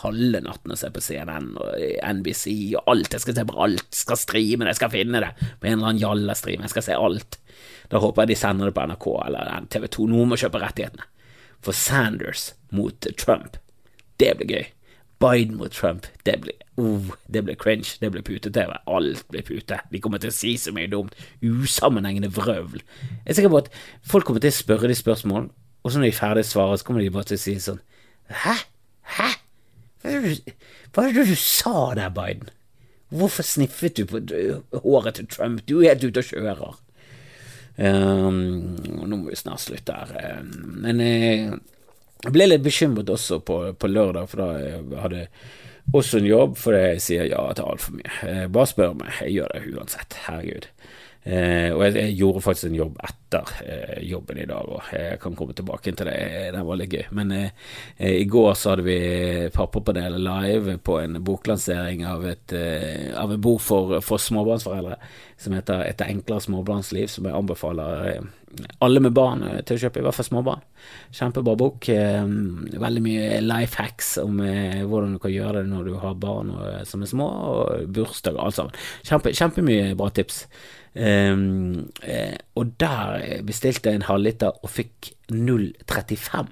[0.00, 1.72] halve natten og se på CNN og
[2.20, 2.44] NBC
[2.78, 3.16] og alt.
[3.16, 3.86] Jeg skal se på alt.
[3.90, 6.62] Jeg skal streame det, jeg skal finne det på en eller annen jalla-stream.
[6.62, 7.40] Jeg skal se alt.
[7.90, 10.06] Da håper jeg de sender det på NRK eller TV 2.
[10.12, 11.08] Noen må kjøpe rettighetene.
[11.60, 13.58] For Sanders mot Trump,
[14.22, 14.68] det blir gøy.
[15.20, 18.72] Biden mot Trump, det blir, oh, det blir cringe, det blir pute-TV.
[18.88, 19.76] Alt blir pute.
[19.92, 21.16] De kommer til å si så mye dumt.
[21.44, 22.80] Usammenhengende vrøvl.
[22.80, 23.68] Jeg er sikker på at
[24.00, 25.52] folk kommer til å spørre de spørsmålene,
[25.82, 27.80] og så når de er ferdig svaret, så kommer de bare til å si sånn
[28.44, 28.56] Hæ?
[29.16, 29.28] Hæ?
[30.00, 30.54] Hva er det,
[30.94, 32.48] hva er det du sa der, Biden?
[33.10, 34.20] Hvorfor sniffet du på
[34.84, 35.64] håret til Trump?
[35.68, 36.78] Du er helt ute og kjører.
[37.80, 40.40] Um, nå må vi snart slutte her.
[40.40, 41.56] Um, men uh,
[42.20, 45.26] jeg ble litt bekymret også på, på lørdag, for da jeg hadde
[45.96, 48.10] også en jobb for jeg sier ja til altfor mye.
[48.28, 50.18] Eh, bare spør meg, jeg gjør det uansett.
[50.26, 50.68] Herregud.
[51.20, 55.18] Eh, og jeg, jeg, gjorde faktisk en jobb etter eh, jobben i dag, og jeg
[55.20, 56.16] kan komme tilbake til det.
[56.54, 57.04] Det var litt gøy.
[57.18, 57.50] Men eh,
[57.98, 58.96] eh, i går så hadde vi
[59.52, 64.96] pappapanel live på en boklansering av, et, eh, av en bok for, for, småbarnsforeldre
[65.40, 68.20] som heter 'Et enklere småbarnsliv', som jeg anbefaler
[68.80, 70.64] alle med barn til å kjøpe, i hvert fall småbarn.
[71.12, 71.86] Kjempebra bok.
[71.86, 76.50] Veldig mye life hacks om hvordan du kan gjøre det når du har barn
[76.84, 78.72] som er små, og bursdag og alt sammen.
[79.06, 80.46] Kjempe, kjempemye bra tips.
[80.90, 81.90] Um,
[82.58, 86.50] og der bestilte jeg en halvliter og fikk 0,35.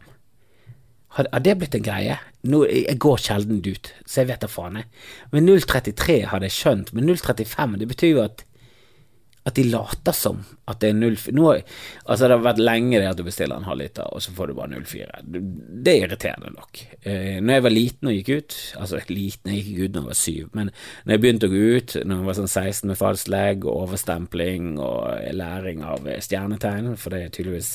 [1.16, 2.18] Har, har, det blitt en greie?
[2.46, 4.82] Nå, jeg går sjelden ut, så jeg vet da faen.
[5.32, 8.44] Men 0,33 hadde jeg skjønt, men 0,35 det betyr jo at
[9.48, 11.46] at de later som at det er 04 Nå,
[12.08, 14.56] Altså, det har vært lenge det at du bestiller en halvliter, og så får du
[14.58, 15.22] bare 04.
[15.24, 16.80] Det er irriterende nok.
[17.02, 20.08] Eh, når jeg var liten og gikk ut, altså liten, jeg gikk ut når jeg
[20.08, 20.72] var syv, men
[21.04, 23.84] når jeg begynte å gå ut, når jeg var sånn 16 med falsk legg og
[23.86, 27.72] overstempling og læring av stjernetegn, for det er tydeligvis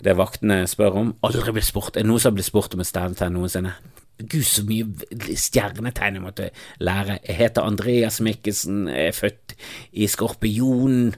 [0.00, 2.84] det vaktene spør om, aldri blitt spurt, er det noen som har blitt spurt om
[2.84, 3.74] et stjernetegn noensinne?
[4.20, 6.48] Gud, så mye stjernetegn jeg måtte
[6.82, 7.20] lære.
[7.26, 9.56] Jeg heter Andreas Mikkelsen, er født
[9.92, 11.14] i Skorpion.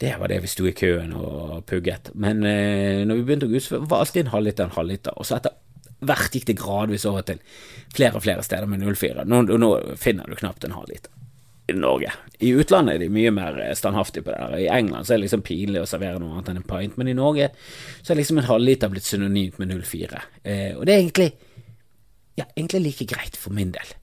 [0.00, 2.12] Det var det vi sto i køen og pugget.
[2.14, 5.16] Men eh, når vi begynte å gå var alltid en halvliter en halvliter.
[5.20, 5.58] Og så etter
[6.00, 7.40] hvert gikk det gradvis over til
[7.92, 9.26] flere og flere steder med 04.
[9.28, 11.12] Nå, nå finner du knapt en halvliter
[11.70, 12.12] i Norge.
[12.38, 14.40] I utlandet er de mye mer standhaftige på det.
[14.40, 14.62] der.
[14.64, 17.10] I England så er det liksom pinlig å servere noe annet enn en pint, men
[17.10, 17.50] i Norge
[18.00, 20.24] så er liksom en halvliter blitt synonymt med 04.
[20.42, 21.30] Eh, og det er egentlig
[22.40, 23.96] ja, egentlig like greit for min del.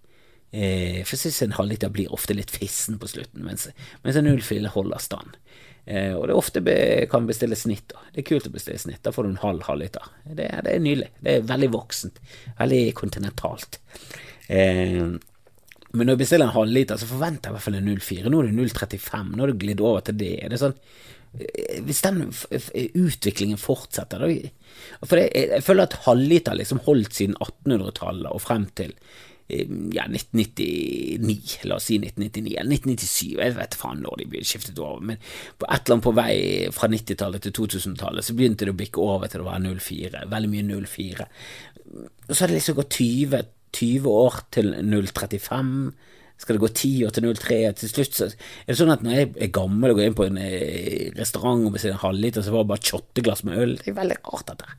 [0.52, 3.68] Eh, for jeg synes en halvliter blir ofte litt fissen på slutten, mens,
[4.06, 5.36] mens en 04 holder stand.
[5.88, 6.76] Eh, og det ofte be,
[7.12, 7.86] kan bestille snitt.
[7.94, 8.04] Da.
[8.12, 9.00] Det er kult å bestille snitt.
[9.06, 10.10] Da får du en halv halvliter.
[10.26, 11.10] Det, det er nydelig.
[11.24, 12.20] Det er veldig voksent.
[12.60, 13.80] Veldig kontinentalt.
[14.52, 15.16] Eh,
[15.96, 18.32] men når jeg bestiller en halvliter, så forventer jeg i hvert fall en 04.
[18.32, 19.32] Nå er det 0,35.
[19.32, 20.34] Nå har du glidd over til det.
[20.52, 24.32] Det sånn eh, Hvis den utviklingen fortsetter da,
[25.04, 28.94] For jeg, jeg føler at halvliter liksom holdt siden 1800-tallet og frem til
[29.48, 34.82] ja, 1999, la oss si 1999, eller 1997, jeg vet faen når de ble skiftet
[34.84, 36.34] over, men på et eller annet på vei
[36.76, 40.52] fra 90-tallet til 2000-tallet så begynte det å bikke over til å være 04, veldig
[40.52, 41.30] mye 04.
[42.28, 43.48] Og så har det liksom gått 20,
[43.78, 45.72] 20 år til 035.
[46.38, 47.60] Skal det gå ti år til 03?
[47.80, 50.28] Til slutt så er det sånn at når jeg er gammel og går inn på
[50.28, 50.38] en
[51.18, 53.74] restaurant og bestiller en halvliter, så var det bare shotteglass med øl.
[53.82, 54.78] Det er veldig rart, dette.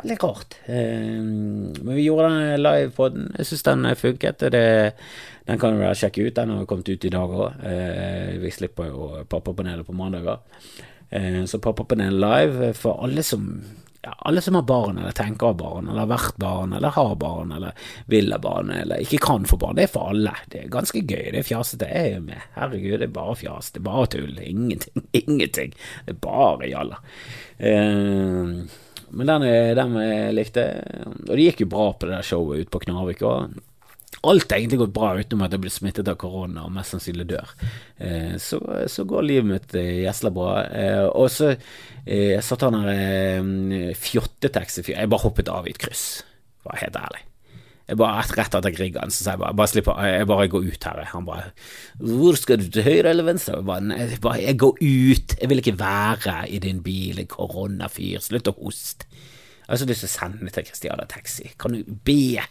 [0.00, 0.58] Veldig rart.
[0.68, 3.30] Men vi gjorde den live på den.
[3.36, 4.44] Jeg syns den funket.
[4.56, 4.66] Det,
[5.48, 6.36] den kan du sjekke ut.
[6.36, 7.64] Den har kommet ut i dag òg.
[8.42, 10.40] Vi slipper jo Pappapanelet på mandager.
[11.48, 13.50] Så Pappapanelet live for alle som
[14.02, 17.14] ja, alle som har barn, eller tenker ha barn, eller har vært barn, eller har
[17.20, 19.76] barn, eller vil ha barn, eller ikke kan få barn.
[19.78, 20.32] Det er for alle.
[20.52, 21.30] Det er ganske gøy.
[21.32, 21.90] Det er fjasete.
[21.90, 22.48] Jeg er jo med.
[22.56, 23.70] Herregud, det er bare fjas.
[23.74, 24.40] Det er bare tull.
[24.42, 25.06] Ingenting.
[25.22, 25.76] Ingenting.
[26.06, 27.00] Det er bare jalla.
[27.60, 28.66] Uh,
[29.16, 29.44] men den,
[29.78, 29.94] den
[30.34, 30.64] likte
[31.22, 33.22] Og det gikk jo bra på det der showet ute på Knarvik.
[33.26, 33.54] Og
[34.26, 37.28] alt har egentlig gått bra utenom at jeg ble smittet av korona og mest sannsynlig
[37.30, 37.52] dør.
[37.98, 40.50] Eh, så, så, går livet mitt gjesla bra.
[40.66, 45.82] Eh, og så eh, satt han her eh, fjottetaxifyr Jeg bare hoppet av i et
[45.82, 46.24] kryss,
[46.66, 47.22] var helt ærlig.
[47.86, 50.86] Jeg bare Rett etter Griggan, så sa jeg bare, bare slipper, jeg bare går ut
[50.88, 51.04] her.
[51.12, 51.52] Han bare
[52.00, 55.36] 'Hvor skal du til høyre eller venstre?' Jeg bare, jeg, bare, jeg går ut.
[55.40, 58.18] Jeg vil ikke være i din bil, koronafyr.
[58.18, 59.06] Slutt å hoste.
[59.06, 61.50] Jeg har så lyst til å sende til Christiana Taxi.
[61.58, 62.42] Kan du be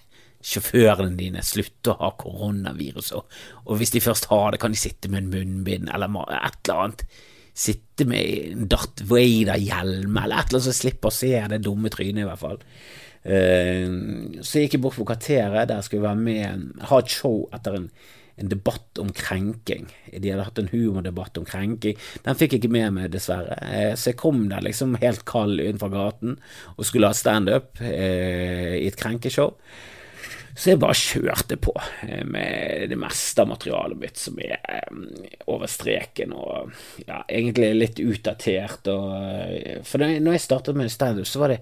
[0.45, 4.81] sjåførene dine slutte å ha koronavirus, og, og, hvis de først har det, kan de
[4.81, 7.07] sitte med en munnbind eller et eller annet.
[7.55, 11.91] Sitte med en Darth Vader-hjelm eller et eller annet som slipper å se det dumme
[11.93, 12.61] trynet, i hvert fall.
[13.25, 17.47] Uh, så gikk jeg bort på Kvarteret, der skulle jeg være med, ha et show
[17.55, 17.87] etter en,
[18.37, 19.87] en debatt om krenking.
[20.11, 21.97] De hadde hatt en humordebatt om krenking.
[22.27, 23.57] Den fikk jeg ikke med meg, dessverre.
[23.65, 26.37] Uh, så jeg kom der liksom helt kald utenfor gaten
[26.75, 29.55] og skulle ha standup uh, i et krenkeshow.
[30.55, 31.73] Så jeg bare kjørte på
[32.07, 34.55] eh, med det meste av materialet mitt som er
[34.87, 35.03] um,
[35.51, 36.71] over streken og
[37.03, 38.87] ja, egentlig litt utdatert.
[38.91, 39.11] Og,
[39.51, 41.61] eh, for når jeg startet med standup, så var det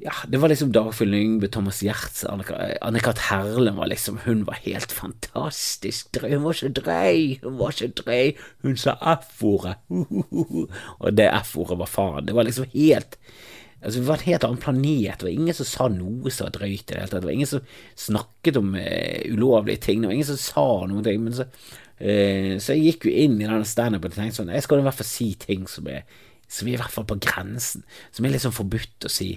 [0.00, 3.18] ja, det var liksom Dagfinn Lyngbø, Thomas Giertz, Anne-Kat.
[3.28, 6.30] Herlem var liksom Hun var helt fantastisk drøy.
[6.38, 8.32] Hun var så drøy, hun var så drøy.
[8.64, 9.76] Hun sa F-ordet.
[11.04, 12.24] Og det F-ordet var faen.
[12.24, 13.18] Det var liksom helt
[13.80, 15.20] Altså, vi var en helt annen planet.
[15.20, 17.22] Det var ingen som sa noe som var drøyt i det hele tatt.
[17.22, 20.02] Det var ingen som snakket om uh, ulovlige ting.
[20.02, 21.22] Det var ingen som sa noen ting.
[21.24, 24.66] Men så, uh, så jeg gikk jo inn i denne standupen og tenkte sånn Jeg
[24.66, 26.04] skal i hvert fall si ting som er,
[26.50, 27.86] som er i hvert fall på grensen.
[28.12, 29.32] Som er sånn forbudt å si.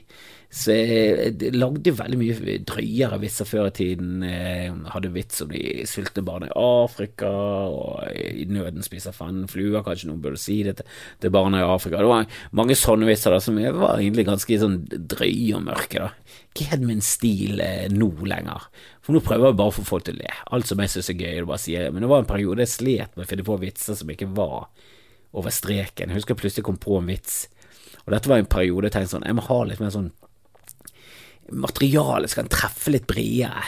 [0.54, 4.22] Så jeg lagde veldig mye drøyere vitser før i tiden.
[4.22, 7.32] Jeg hadde vits om de sultne barna i Afrika,
[7.74, 9.82] og i nøden spiser fanden fluer.
[9.82, 11.98] Kanskje noen burde si det til, barna i Afrika.
[11.98, 16.06] Det var mange sånne vitser da, som var egentlig ganske sånn drøye og mørke.
[16.06, 16.38] da.
[16.54, 18.70] Ikke helt min stil eh, nå lenger.
[19.02, 20.36] For nå prøver jeg bare å få folk til å le.
[20.54, 21.96] Alt som jeg syns er gøy, det bare sier jeg.
[21.96, 24.70] Men det var en periode jeg slet med å finne på vitser som ikke var
[25.34, 26.14] over streken.
[26.14, 27.48] Jeg husker jeg plutselig kom på en vits.
[28.04, 30.14] Og dette var en periode jeg tenkte sånn, jeg må ha litt mer sånn
[31.52, 33.64] materialet skal treffe litt bredere.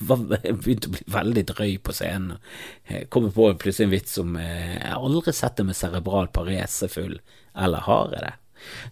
[0.00, 2.36] Begynte å bli veldig drøy på scenen.
[2.88, 6.90] Jeg kom på plutselig en vits om eh, Jeg aldri sett det med cerebral parese
[6.92, 7.18] full,
[7.56, 8.36] eller har jeg det?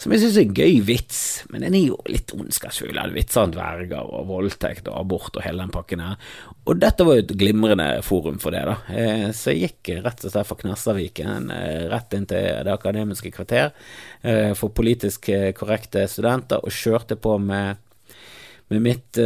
[0.01, 1.19] som jeg syns er en gøy vits,
[1.53, 2.99] men den er jo litt ondskapsfull.
[3.13, 6.17] Vitser om dverger og voldtekt og abort og hele den pakken her.
[6.65, 8.77] Og dette var jo et glimrende forum for det, da.
[8.89, 13.33] Eh, så jeg gikk rett og slett fra Knassaviken eh, rett inn til Det akademiske
[13.35, 13.75] kvarter
[14.59, 17.79] for politisk korrekte studenter, og kjørte på med,
[18.69, 19.19] med mitt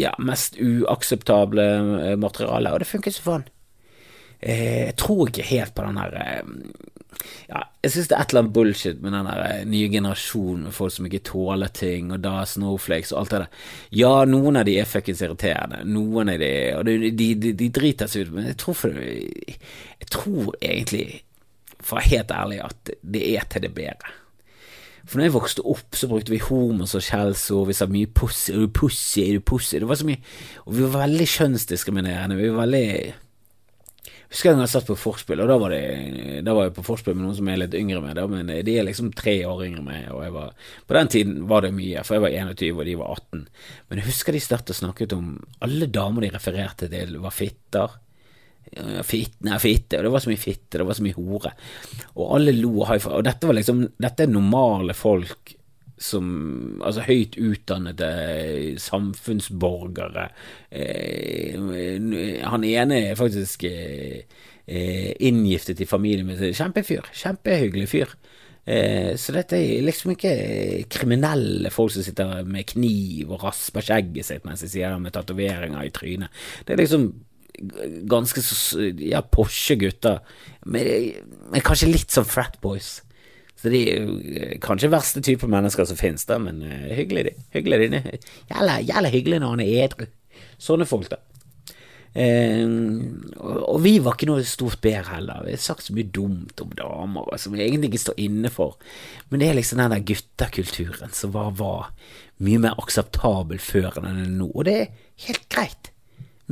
[0.00, 1.66] ja, mest uakseptable
[2.18, 3.44] materiale, og det funket så faen.
[4.44, 6.16] Jeg tror ikke helt på den her
[7.48, 10.66] ja, jeg syns det er et eller annet bullshit med den der eh, nye generasjonen
[10.68, 13.60] med folk som ikke tåler ting, og da snowflakes og alt det der.
[14.00, 18.10] Ja, noen av de er fuckings irriterende, noen av de Og de, de, de driter
[18.10, 21.06] seg ut, men jeg tror, for, jeg tror egentlig,
[21.80, 24.14] for å være helt ærlig, at det er til det bedre.
[25.04, 28.54] For når jeg vokste opp, så brukte vi homos og skjellsord, vi sa mye pussy,
[28.54, 30.22] er du pussy, er du pussy, det var så mye
[30.64, 32.88] Og vi var veldig kjønnsdiskriminerende, vi var veldig
[34.24, 36.72] jeg husker en gang jeg satt på forspill, og da var, det, da var jeg
[36.74, 39.36] på forspill med noen som er litt yngre med det, men de er liksom tre
[39.46, 42.34] år yngre med og jeg var På den tiden var det mye, for jeg var
[42.50, 43.44] 21 og de var 18.
[43.86, 45.28] Men jeg husker de startet snakket om
[45.62, 47.94] Alle damer de refererte til, var fitter.
[49.06, 51.52] Fitt, nei, fitte, og det var så mye fitte, det var så mye hore.
[52.16, 53.20] Og alle lo og high five.
[53.20, 55.54] Og dette var liksom Dette er normale folk
[56.04, 58.08] som Altså høyt utdannede
[58.82, 60.26] samfunnsborgere.
[60.74, 61.54] Eh,
[62.42, 64.24] han ene er faktisk eh,
[64.66, 67.06] eh, inngiftet i familien med Kjempefyr.
[67.14, 68.16] Kjempehyggelig fyr.
[68.64, 70.34] Eh, så dette er liksom ikke
[70.92, 75.12] kriminelle folk som sitter med kniv og rasper skjegget sitt mens de sier det med
[75.12, 76.44] tatoveringer i trynet.
[76.64, 77.10] Det er liksom
[78.10, 80.20] ganske så ja, Porsche gutter,
[80.66, 81.12] men,
[81.52, 82.98] men kanskje litt som frat boys.
[83.64, 87.44] Så de er eh, kanskje verste type mennesker som finnes, da, men uh, hyggelig, de.
[87.54, 88.18] Hyggelig, de.
[88.50, 90.10] Jævla, jævla hyggelig når han er edru.
[90.60, 91.22] Sånne folk, da.
[92.14, 92.68] Uh,
[93.64, 95.46] og vi var ikke noe stort bedre heller.
[95.46, 98.76] Vi har sagt så mye dumt om damer som vi egentlig ikke står inne for.
[99.30, 101.88] Men det er liksom den der guttakulturen som var, var
[102.44, 104.52] mye mer akseptabel før enn den er nå.
[104.52, 104.94] Og det er
[105.24, 105.93] helt greit.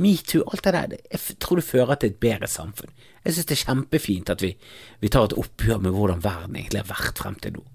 [0.01, 0.95] Metoo, alt det der.
[1.11, 2.93] Jeg tror det fører til et bedre samfunn.
[3.23, 4.55] Jeg synes det er kjempefint at vi,
[4.99, 7.65] vi, tar et oppgjør med hvordan verden egentlig har vært frem til nå.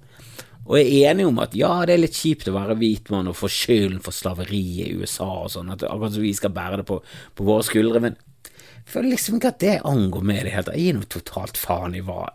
[0.68, 3.30] Og jeg er enig om at ja, det er litt kjipt å være hvit mann
[3.30, 6.82] og få skylden for slaveriet i USA og sånn, at akkurat som vi skal bære
[6.82, 6.98] det på,
[7.38, 10.66] på våre skuldre, men jeg føler liksom ikke at det angår meg i det hele
[10.66, 10.76] tatt.
[10.76, 12.26] Jeg gir noe totalt faen i hva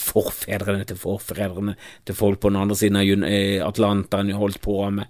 [0.00, 1.74] forfedrene til forfedrene
[2.08, 5.08] til folk på den andre siden av eh, Atlanteren holdt på med.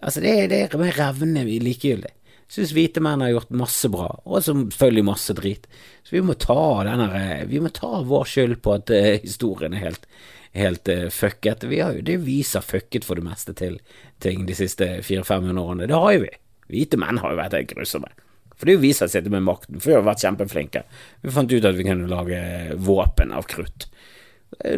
[0.00, 2.12] Altså, det, det er mer revne likegyldig.
[2.54, 5.64] Syns hvite menn har gjort masse bra, og selvfølgelig masse drit.
[6.06, 7.08] Så vi må ta denne,
[7.50, 10.06] vi må ta vår skyld på at uh, historien er helt,
[10.54, 11.66] helt uh, fucket.
[11.66, 13.80] Vi har jo, det viser fucket for det meste til
[14.22, 15.90] ting de siste 400-500 årene.
[15.90, 16.30] Det har jo vi.
[16.70, 18.14] Hvite menn har jo vært helt grusomme.
[18.54, 20.84] For det er jo vi som sitter med makten, for vi har vært kjempeflinke.
[21.24, 22.38] Vi fant ut at vi kunne lage
[22.86, 23.88] våpen av krutt.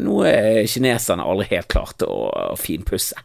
[0.00, 0.32] Noe
[0.64, 3.20] kineserne aldri helt klarte å finpusse.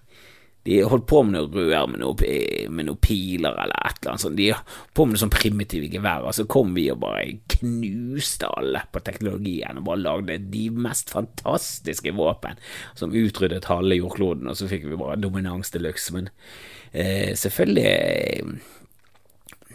[0.64, 4.38] De holdt på med noe rør med noen noe piler eller et eller annet sånt.
[4.38, 6.28] De holdt på med noe sånn primitive gevær.
[6.30, 11.10] Og så kom vi og bare knuste alle på teknologien og bare lagde de mest
[11.14, 12.62] fantastiske våpen
[12.94, 16.14] som utryddet halve jordkloden, og så fikk vi bare dominans de luxe.
[16.14, 16.30] Men
[16.92, 18.60] eh, selvfølgelig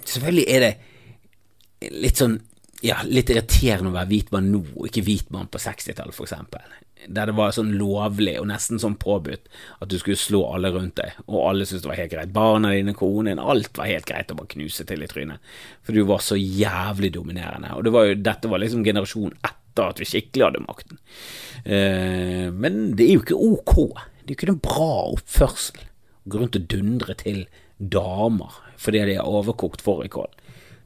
[0.07, 2.37] Selvfølgelig er det litt sånn
[2.87, 6.28] ja, litt irriterende å være hvit mann nå, og ikke hvit mann på 60-tallet, for
[6.28, 6.62] eksempel
[7.07, 9.51] der det var sånn lovlig og nesten sånn påbudt
[9.82, 12.32] at du skulle slå alle rundt deg, og alle syntes det var helt greit.
[12.34, 15.53] Barna dine, konen, alt var helt greit å bare knuse til i trynet,
[15.86, 17.74] for du var så jævlig dominerende.
[17.76, 21.03] Og det var jo, dette var liksom generasjonen etter at vi skikkelig hadde makten.
[21.64, 23.76] Eh, men det er jo ikke ok.
[24.24, 27.44] Det er jo ikke noen bra oppførsel å gå rundt og dundre til
[27.76, 30.32] damer fordi de er overkokt fårikål.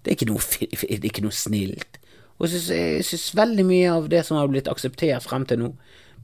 [0.04, 1.98] Det er det er ikke noe snilt.
[2.40, 5.70] Og jeg syns veldig mye av det som har blitt akseptert frem til nå,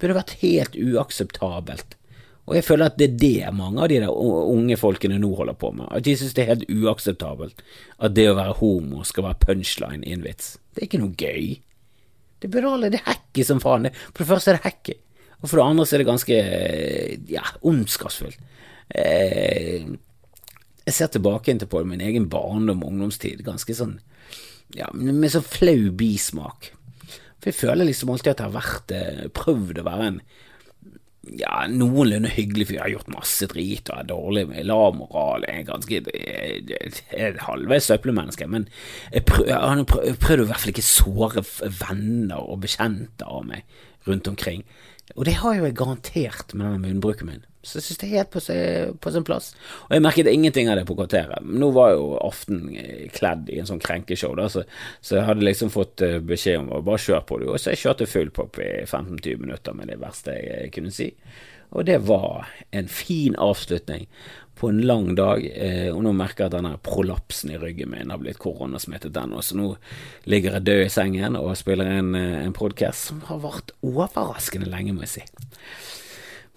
[0.01, 1.97] burde vært helt uakseptabelt.
[2.47, 5.57] Og jeg føler at det er det mange av de der unge folkene nå holder
[5.59, 5.89] på med.
[5.91, 7.65] At de synes det er helt uakseptabelt
[7.99, 10.55] at det å være homo skal være punchline i en vits.
[10.73, 11.57] Det er ikke noe gøy.
[12.41, 13.91] Det burde alle Det hacker som faen.
[14.13, 15.01] For det første er det hacker,
[15.41, 16.41] og for det andre så er det ganske
[17.33, 18.53] ja, ondskapsfullt.
[18.95, 19.89] Eh,
[20.87, 23.99] jeg ser tilbake på min egen barndom og ungdomstid ganske sånn
[24.75, 26.73] ja, med sånn flau bismak.
[27.39, 30.21] For jeg føler liksom alltid at jeg har vært eh, prøvd å være en
[31.35, 32.77] ja, noenlunde hyggelig fyr.
[32.77, 35.47] Jeg har gjort masse drit og er dårlig med lav moral.
[35.47, 38.69] Jeg er ganske jeg, er halvveis søppelmenneske, men
[39.13, 41.45] jeg, prøv, jeg har prøvd å i hvert fall ikke såre
[41.83, 43.67] venner og bekjente av meg
[44.07, 44.63] rundt omkring.
[45.15, 47.45] Og det har jo jeg garantert med denne munnbruken min.
[47.67, 48.43] Så jeg synes det er helt på,
[49.03, 49.51] på, sin plass.
[49.89, 51.43] Og jeg merket ingenting av det på kvarteret.
[51.43, 54.63] Nå var jo Aften eh, kledd i en sånn krenkeshow, da, så,
[55.01, 57.51] så, jeg hadde liksom fått eh, beskjed om å bare kjøre på det.
[57.51, 61.11] Og så jeg kjørte full pop i 15-20 minutter med det verste jeg kunne si.
[61.75, 64.07] Og det var en fin avslutning
[64.57, 68.15] på en lang dag, eh, og nå merker jeg at denne prolapsen i ryggen min
[68.15, 69.75] har blitt koronasmittet ennå, så nå
[70.31, 74.95] ligger jeg død i sengen og spiller en, en podkast som har vart overraskende lenge,
[74.97, 75.27] må jeg si.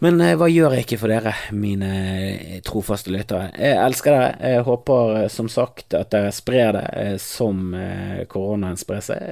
[0.04, 1.90] Men eh, hva gjør jeg ikke for dere, mine
[2.24, 3.50] eh, trofaste lyttere?
[3.60, 4.52] Jeg elsker dere.
[4.54, 7.74] Jeg håper eh, som sagt at dere sprer det som
[8.32, 9.26] koronaen sprer seg.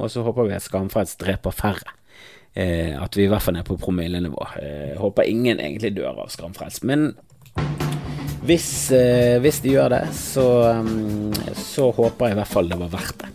[0.00, 2.00] Og så håper vi at Skamfrelst dreper færre.
[2.54, 4.44] At vi i hvert fall er på promillenivå.
[4.62, 6.84] Jeg håper ingen egentlig dør av Skamfrelst.
[6.86, 7.08] Men
[8.46, 8.68] hvis,
[9.42, 10.46] hvis, de gjør det, så,
[11.58, 13.32] så, håper jeg i hvert fall det var verdt det.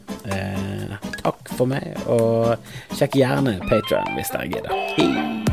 [1.20, 4.84] takk for meg, og sjekk gjerne Patrion hvis dere gidder.
[4.96, 5.49] Hei!